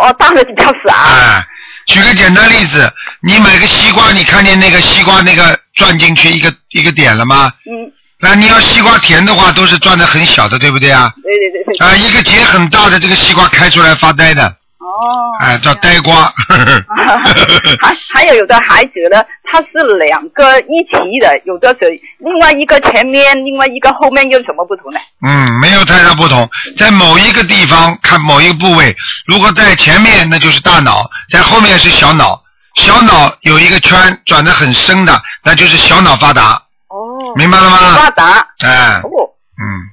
[0.00, 0.94] 哦，大的比较傻。
[0.94, 1.46] 哎，
[1.86, 2.90] 举个简单例子，
[3.20, 7.52] 你买个西瓜，你看见那个西瓜那个转进去一个一个点了吗？
[7.66, 7.92] 嗯。
[8.22, 11.12] 那你要西瓜甜的话，都是转的很小的，对不对啊？
[11.22, 11.86] 对对对对。
[11.86, 14.56] 啊，一个结很大的这个西瓜开出来发呆的。
[14.80, 15.32] 哦。
[15.40, 16.32] 哎，叫呆瓜。
[17.80, 24.98] 还还有有的孩子呢，他是两个一起的，有的是另外一个前面，另外一个后面，有什么不同呢？
[25.26, 32.42] 嗯，没有太大不同，在某一个地方看某一个部位，如果在前面那就是大脑，在后面是小脑，
[32.74, 35.12] 小脑有一个圈转得很深的，
[35.44, 36.54] 那就是小脑发达。
[36.88, 37.34] 哦。
[37.36, 37.76] 明白了吗？
[37.96, 38.48] 发达。
[38.64, 39.28] 哎，哦。
[39.60, 39.90] 嗯。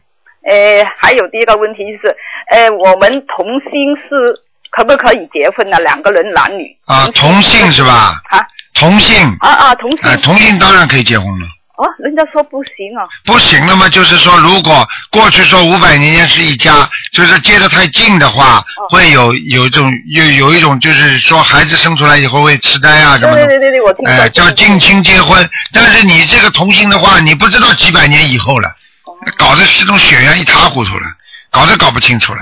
[0.49, 2.15] 呃，还有第一个问题就是，
[2.51, 4.39] 呃，我们同心是
[4.77, 5.79] 可不可以结婚呢？
[5.79, 6.67] 两个人男女。
[6.85, 8.13] 啊，同性是吧？
[8.29, 8.39] 啊。
[8.75, 9.35] 同性。
[9.39, 9.99] 啊啊，同性。
[10.07, 11.47] 啊，同性当然可以结婚了。
[11.77, 13.05] 哦，人家说不行啊。
[13.25, 23.47] 不行了嘛，就是说，如果过去说五百年前是一家，就是接得太近的话，哦会有有一种有有一种就是说孩子生出来以后会痴呆啊什么的。
[23.47, 24.13] 对对对对，我听说。
[24.13, 28.69] 哎，叫近亲结婚，但是你这个同性的话，你不知道几百年以后了，
[29.05, 31.05] 哦搞得这种血缘一塌糊涂了，
[31.51, 32.41] 搞得搞不清楚了，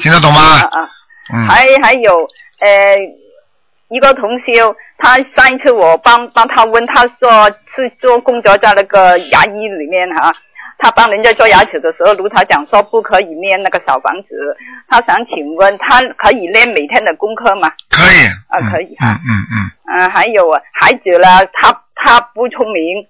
[0.00, 0.60] 听得懂吗？
[1.32, 2.16] 嗯还还有
[2.60, 2.96] 呃，
[3.88, 10.32] 一个同修，他上一次我帮帮他问，他说是做工作在那个牙医里面哈、
[10.78, 14.56] 他帮人家做牙齿的时候，卢台讲说不可以念那个小房子，
[14.88, 17.72] 他想请问他可以练每天的功课吗？
[17.90, 18.26] 可以。
[18.48, 18.96] 啊，可以。
[19.00, 19.70] 嗯嗯嗯。
[19.92, 23.06] 嗯、还有啊，孩子呢，他他不聪明，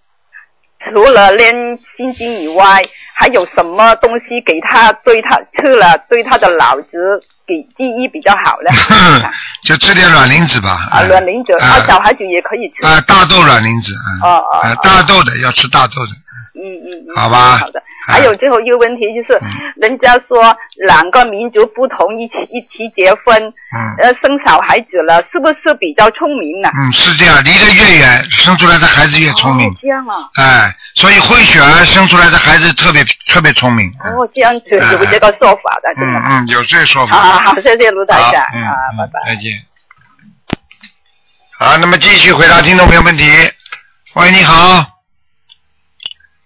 [0.88, 1.52] 除了练
[1.96, 2.80] 心经以外，
[3.14, 8.70] 还有什么东西给他对他吃了对他的脑子给记忆比较好的？
[9.66, 10.86] 就吃点卵磷脂吧。
[10.92, 12.86] 啊，卵磷脂，啊，小孩子也可以吃。
[12.86, 13.92] 啊，大豆卵磷脂，
[14.22, 14.22] 啊。
[14.22, 16.12] 哦哦啊，大豆的要吃大豆的，
[16.54, 17.16] 嗯嗯嗯。
[17.16, 17.58] 好吧？
[17.58, 17.82] 好的。
[18.10, 19.40] 还有最后一个问题就是，
[19.76, 20.56] 人家说
[20.86, 26.68] 两个民族不同一起一起结婚，嗯呃，生小孩子了，是不是比较聪明呢？
[26.76, 29.68] 嗯，是这样，离得越远，生出来的孩子越聪明。
[29.68, 30.28] 哦，这样啊。
[30.36, 33.86] 哎，所以混血儿生出来的孩子特别特别聪明。
[34.04, 35.90] 哦，这样子有这个说法的。
[35.96, 37.16] 嗯嗯，有这说法。
[37.16, 39.20] 好谢谢卢大侠嗯啊，拜拜。
[39.26, 39.52] 再见。
[41.58, 43.24] 好，那么继续回答听众朋友问题。
[44.14, 44.84] 喂，你好，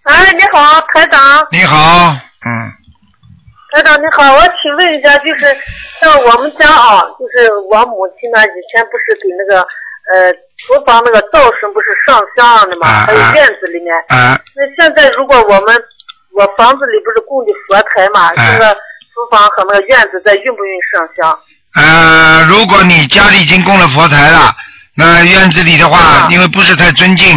[0.05, 1.47] 哎，你好，台长。
[1.51, 2.71] 你好，嗯，
[3.73, 5.57] 台长你好，我请问一下，就是
[5.99, 9.61] 像我们家啊，就是我母亲呢，以前不是给那个
[10.13, 10.31] 呃
[10.61, 13.95] 厨房那个灶神不是上香的嘛，啊还有院子里面。
[14.09, 14.39] 啊。
[14.55, 15.75] 那现在如果我们
[16.37, 18.73] 我房子里不是供的佛台嘛，啊这个
[19.11, 21.39] 厨房和那个院子在用不用上香？
[21.73, 24.53] 呃，如果你家里已经供了佛台了，
[24.93, 27.35] 那院子里的话，因为不是太尊敬，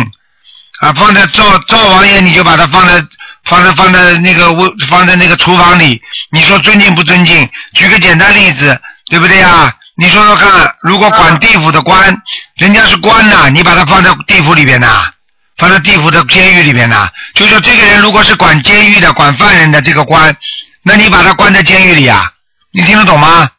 [0.80, 3.04] 啊，放在灶灶王爷，你就把它放在
[3.44, 6.00] 放在放在那个屋放在那个厨房里，
[6.30, 7.48] 你说尊敬不尊敬？
[7.74, 9.74] 举个简单例子，对不对呀？
[9.96, 12.16] 你说说看，如果管地府的官，
[12.56, 15.10] 人家是官呐，你把他放在地府里边呐，
[15.56, 20.36] 放在地府的监狱里边呐，就说这个人如果是管监狱的、管犯人的这个官，
[20.84, 22.30] 那你把他关在监狱里啊？
[22.72, 23.50] 你听得懂吗？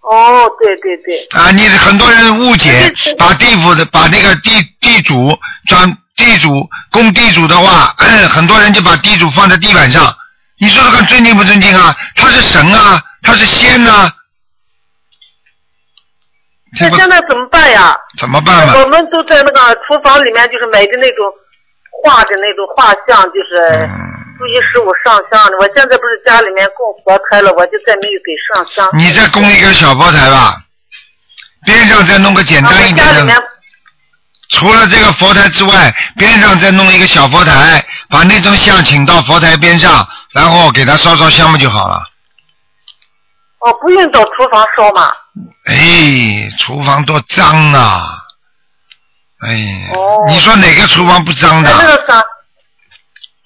[0.00, 1.26] 哦，对对对。
[1.30, 5.36] 啊，你很多人误解，把地府的把那个地地主
[5.68, 7.94] 转地主供地主的话，
[8.30, 10.14] 很多人就把地主放在地板上。
[10.58, 11.96] 你说这个尊敬不尊敬啊？
[12.16, 14.10] 他是神啊，他是仙呐、
[16.78, 17.96] 那现在怎么办呀？
[18.18, 18.74] 怎么办嘛？
[18.76, 21.26] 我们都在那个厨房里面，就是买的那种
[22.02, 23.88] 画的那种画像，就是
[24.40, 25.58] 初一十五上香的。
[25.58, 28.88] 我现在不是家里面供佛台了，我就再没有给上香。
[28.94, 30.56] 你再供一个小佛台吧，
[31.66, 33.44] 边上再弄个简单一点的。
[34.48, 42.02] 除了这个佛台之外，边上再弄一个小佛台，把那张像请到佛台边上，然后给他烧烧香不就好了？
[43.58, 45.12] 哦，不用到厨房烧嘛。
[45.66, 48.02] 哎，厨房多脏啊！
[49.46, 51.96] 哎，哦你说哪个厨房不脏的那？
[51.96, 52.24] 个啥，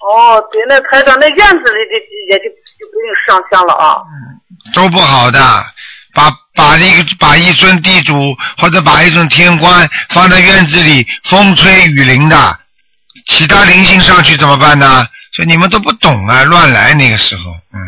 [0.07, 1.95] 哦，对，那台长，那院子里的
[2.29, 3.97] 也就就不用上香了啊。
[4.73, 5.39] 都不好的。
[6.13, 8.13] 把把一个把一尊地主
[8.57, 12.57] 或者把一尊天官放在院子里，风吹雨淋的，
[13.27, 15.05] 其他灵性上去怎么办呢？
[15.33, 17.79] 所以你们都不懂啊，乱来那个时候，嗯，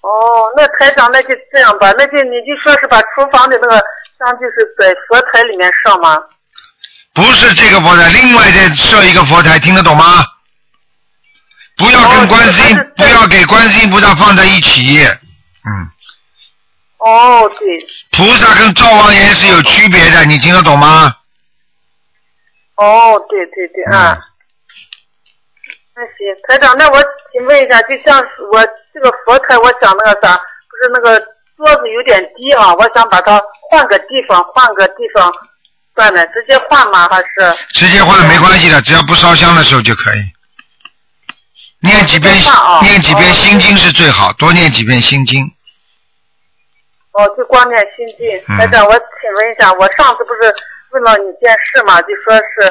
[0.00, 0.08] 哦，
[0.56, 3.74] 那台长，那就这样吧，那就你就说是把厨房的那个
[4.18, 6.16] 香，就是在佛台里面上吗？
[7.12, 10.24] 不是这个佛台，另外再设一个佛台，听得懂吗？
[11.82, 15.90] 不要跟观世音，不要给观世音菩萨放在一起，嗯。
[16.98, 17.86] 哦，对。
[18.12, 21.12] 菩萨跟灶王爷是有区别的，你听得懂吗？
[22.76, 24.16] 哦，对对对，啊。
[25.96, 26.16] 那行，
[26.46, 27.02] 台长，那我
[27.32, 28.16] 请问一下，就像
[28.52, 28.64] 我
[28.94, 31.18] 这个佛台，我想那个啥，不是那个
[31.56, 35.32] 桌子有点低啊，我想把它换个地方，换个地方
[35.96, 37.08] 算了，直接换吗？
[37.10, 37.56] 还是？
[37.74, 40.22] 直接换没关系的，只要不烧香的时候就可以。
[41.82, 42.32] 念几遍
[42.82, 45.42] 念几遍心经是最好，多念几遍心经。
[47.12, 48.30] 哦，就光念心经。
[48.48, 48.56] 嗯。
[48.56, 50.54] 台长，我请问一下，我上次不是
[50.92, 52.70] 问了你件事嘛，就说是，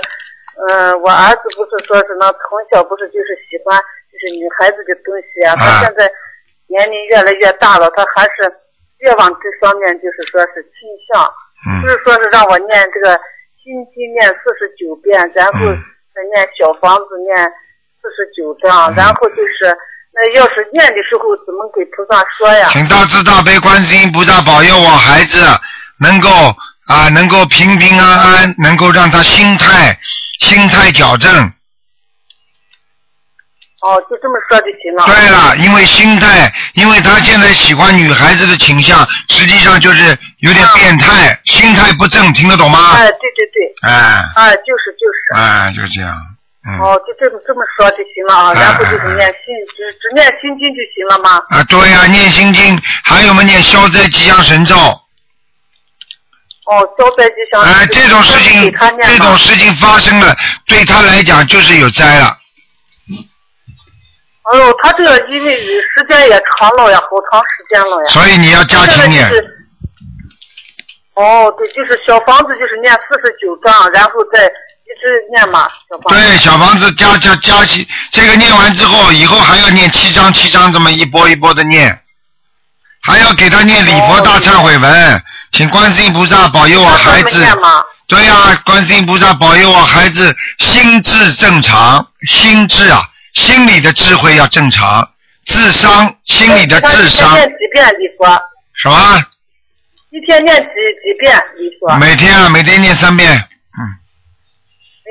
[0.64, 6.10] 嗯、我儿子不是说是那从小不是就是喜欢就是女孩子的东西啊，他啊现在
[6.68, 8.48] 年龄越来越大了，他还是
[9.00, 11.28] 越往这方面就是说是倾向，
[11.68, 11.82] 嗯。
[11.82, 13.20] 不是说是让我念这个
[13.60, 15.78] 心经念四十九遍，然后嗯。
[16.14, 17.32] 再念小房子念
[18.02, 19.78] 四十九章，然后就是
[20.14, 22.68] 那要是念的时候怎么给菩萨说呀？
[22.72, 25.40] 请大慈大悲观世音菩萨保佑我孩子
[26.00, 26.30] 能够
[26.88, 29.98] 啊能够平平安安，能够让他心态
[30.40, 31.32] 心态矫正。
[33.84, 35.06] 哦，就这么说就行了。
[35.06, 42.94] 对了，因为心态，因为他现在喜欢女孩子的倾向，实际上就是有点变态，心态不正，听得懂吗？
[42.94, 45.36] 哎，对对对，哎哎，就是就是。
[45.36, 46.14] 哎，就这样。
[46.64, 49.36] 嗯哦，就这么这么说就行了啊，哎然后就是念心，
[49.76, 51.42] 只只念心经就行了吗？
[51.50, 54.76] 啊，对呀、念心经，还有嘛念消灾吉祥神咒。
[54.76, 55.02] 哦，
[57.00, 57.64] 消灾吉祥。
[57.64, 60.38] 哎，这种事情这种事情发生了，
[60.68, 62.38] 对他来讲就是有灾了。
[64.54, 68.08] 哎呦，他这个因为时间也长了呀，好长时间了呀。
[68.10, 69.28] 所以你要加紧念
[71.16, 74.48] 哦，对，就是小房子就是念四十九章，然后再
[74.92, 76.28] 一直念嘛，小房子。
[76.28, 82.02] 对，小房子加加加起，这个念完之后，以后还要念七章七章，这么一波一波的念，
[83.02, 85.24] 还要给他念礼佛大忏悔文，
[85.54, 87.46] 请观世音菩萨保佑我孩子。
[88.08, 93.02] 对呀、观世音菩萨保佑我孩子心智正常，心智啊，
[93.34, 95.10] 心理的智慧要正常，
[95.46, 98.42] 智商，心理的智商一天念几遍礼佛？
[98.74, 99.24] 什么？
[100.10, 101.96] 一天念几几遍礼佛？
[101.96, 103.48] 每天啊，每天念三遍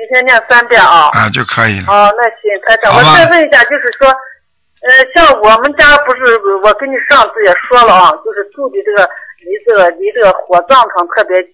[0.01, 1.13] 每天念三遍啊。
[1.13, 1.85] 啊就可以了。
[1.93, 9.07] 哦，那行，台长，我再问一下，就是说，呃，像我们家不是，我跟你上次也说了啊，就是住的这个
[9.45, 11.37] 离这个离这个火葬场特别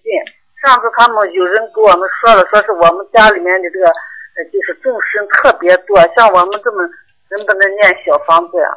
[0.64, 6.82] 上次他们有人给我们说了，说是我们家里面的这个，呃，就是众生特别多，像我们这么
[7.30, 8.68] 能不能念小房子呀？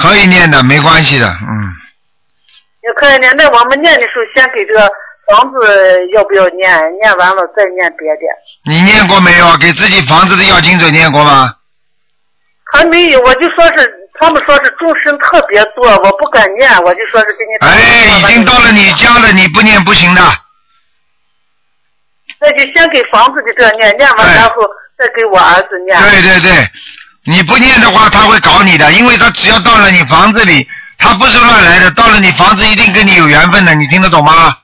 [0.00, 1.76] 可以念的，没关系的，嗯。
[2.84, 3.34] 也可以念。
[3.34, 4.80] 那我们念的时候，先给这个
[5.26, 6.68] 房子要不要念？
[7.00, 8.22] 念完了再念别的。
[8.66, 9.56] 你念过没有啊？
[9.58, 11.54] 给自己房子的要经者念过吗？
[12.72, 17.66] 还没有，我就说是他们说是众生特别多，我不敢念，我就说是给你。
[17.66, 20.22] 哎，已经到了你家了，你不念不行的。
[22.40, 24.54] 那就先给房子的这念，念完然后
[24.98, 26.00] 再给我儿子念。
[26.00, 26.68] 对对对，
[27.26, 30.66] 你不念的话，他会搞你的，因为他只要到了你房子里，
[30.98, 34.56] 他不是乱来的，到了你房子一定跟你有缘分的，你听得懂吗？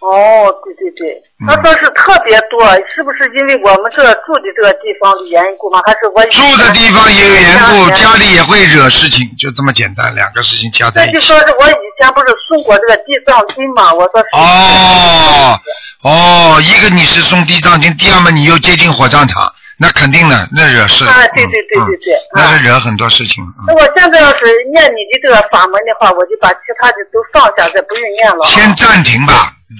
[0.00, 5.82] 哦，对对对，他说是特别多，是不是因为我们这住的这个地方的缘故吗？
[5.84, 11.12] 还是我住的地方也有缘故，家里也会惹事情，就这么简单，两个事情加在一起。
[11.14, 14.28] 那就说是我以前不是送过这个地藏经嘛，我说是。
[14.34, 15.60] 哦
[16.04, 21.06] 哦，一个你是送地藏经，第二嘛你又接近火葬场，那肯定的，那惹事。
[21.06, 22.14] 啊，对对对对对。
[22.34, 23.44] 那是惹很多事情。
[23.66, 28.48] 那我现在要是念你的这个法门的话，我就把其他的都放下，再不用念了啊。
[28.50, 29.74] 先暂停吧，嗯，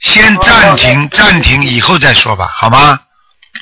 [0.00, 2.98] 先暂停，暂停，以后再说吧，好吗？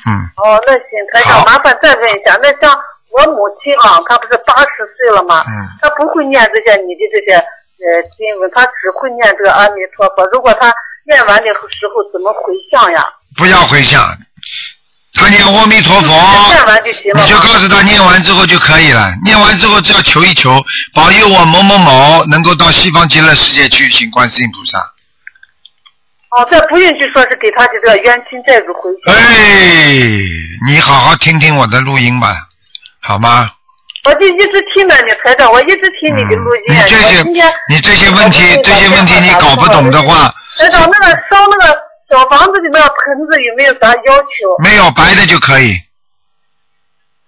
[0.07, 2.75] 嗯，哦，那行，台长，麻烦再问一下，那像
[3.15, 5.45] 我母亲啊，她不是八十岁了吗？
[5.47, 5.53] 嗯。
[5.81, 10.25] 她不会念这些你的这些呃经文，她只会念这个阿弥陀佛。
[10.33, 10.73] 如果她
[11.07, 13.05] 念完的时候怎么回向呀？
[13.37, 14.01] 不要回向，
[15.15, 16.07] 他念阿弥陀佛，
[16.53, 17.23] 念完就行了。
[17.23, 19.11] 你就告诉他念完之后就可以了。
[19.23, 20.63] 念完之后只要求一求，
[20.93, 24.77] 保佑我某某某能够到西方极乐世界去，请观世音菩萨。
[26.37, 29.09] 哦，这不用就说是给他的这个冤亲债主回去。
[29.09, 29.97] 哎，
[30.67, 32.35] 你好好听听我的录音吧，
[32.99, 33.49] 好吗？
[34.03, 36.61] 我就一直听着你，台长，我一直听你的录音。
[36.67, 37.23] 你这些
[37.69, 41.75] 你这些问题这些问题你搞不懂的话，台长，那个烧那个
[42.09, 44.63] 小房子的那个盆子有没有啥要求？
[44.63, 45.73] 没有白的就可以。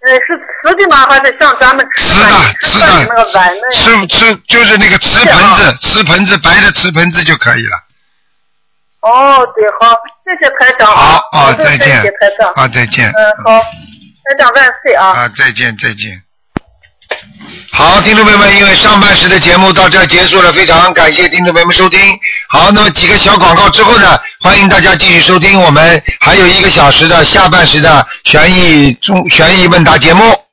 [0.00, 1.04] 呃，是瓷的吗？
[1.10, 4.06] 还是像咱们瓷的、瓷的那个碗那吃样？
[4.08, 7.76] 吃就是那个瓷盆子，瓷盆子白的瓷盆子就可以了。
[9.00, 11.20] 哦，对，好，谢谢台长啊。
[11.32, 12.52] 好，哦，再见谢谢台长。。
[12.54, 13.10] 啊，再见。
[13.10, 15.06] 嗯，好，台长万岁啊！
[15.06, 16.22] 啊，再见，再见。
[17.70, 22.00] 好，听众朋友们，因为上半时的节目到这结束了，非常感谢听众朋友们收听。
[22.48, 30.47] 好，那么几个小广告之后呢，欢迎大家继续收听我们还有一个小时的下半时的悬疑中悬疑问答节目。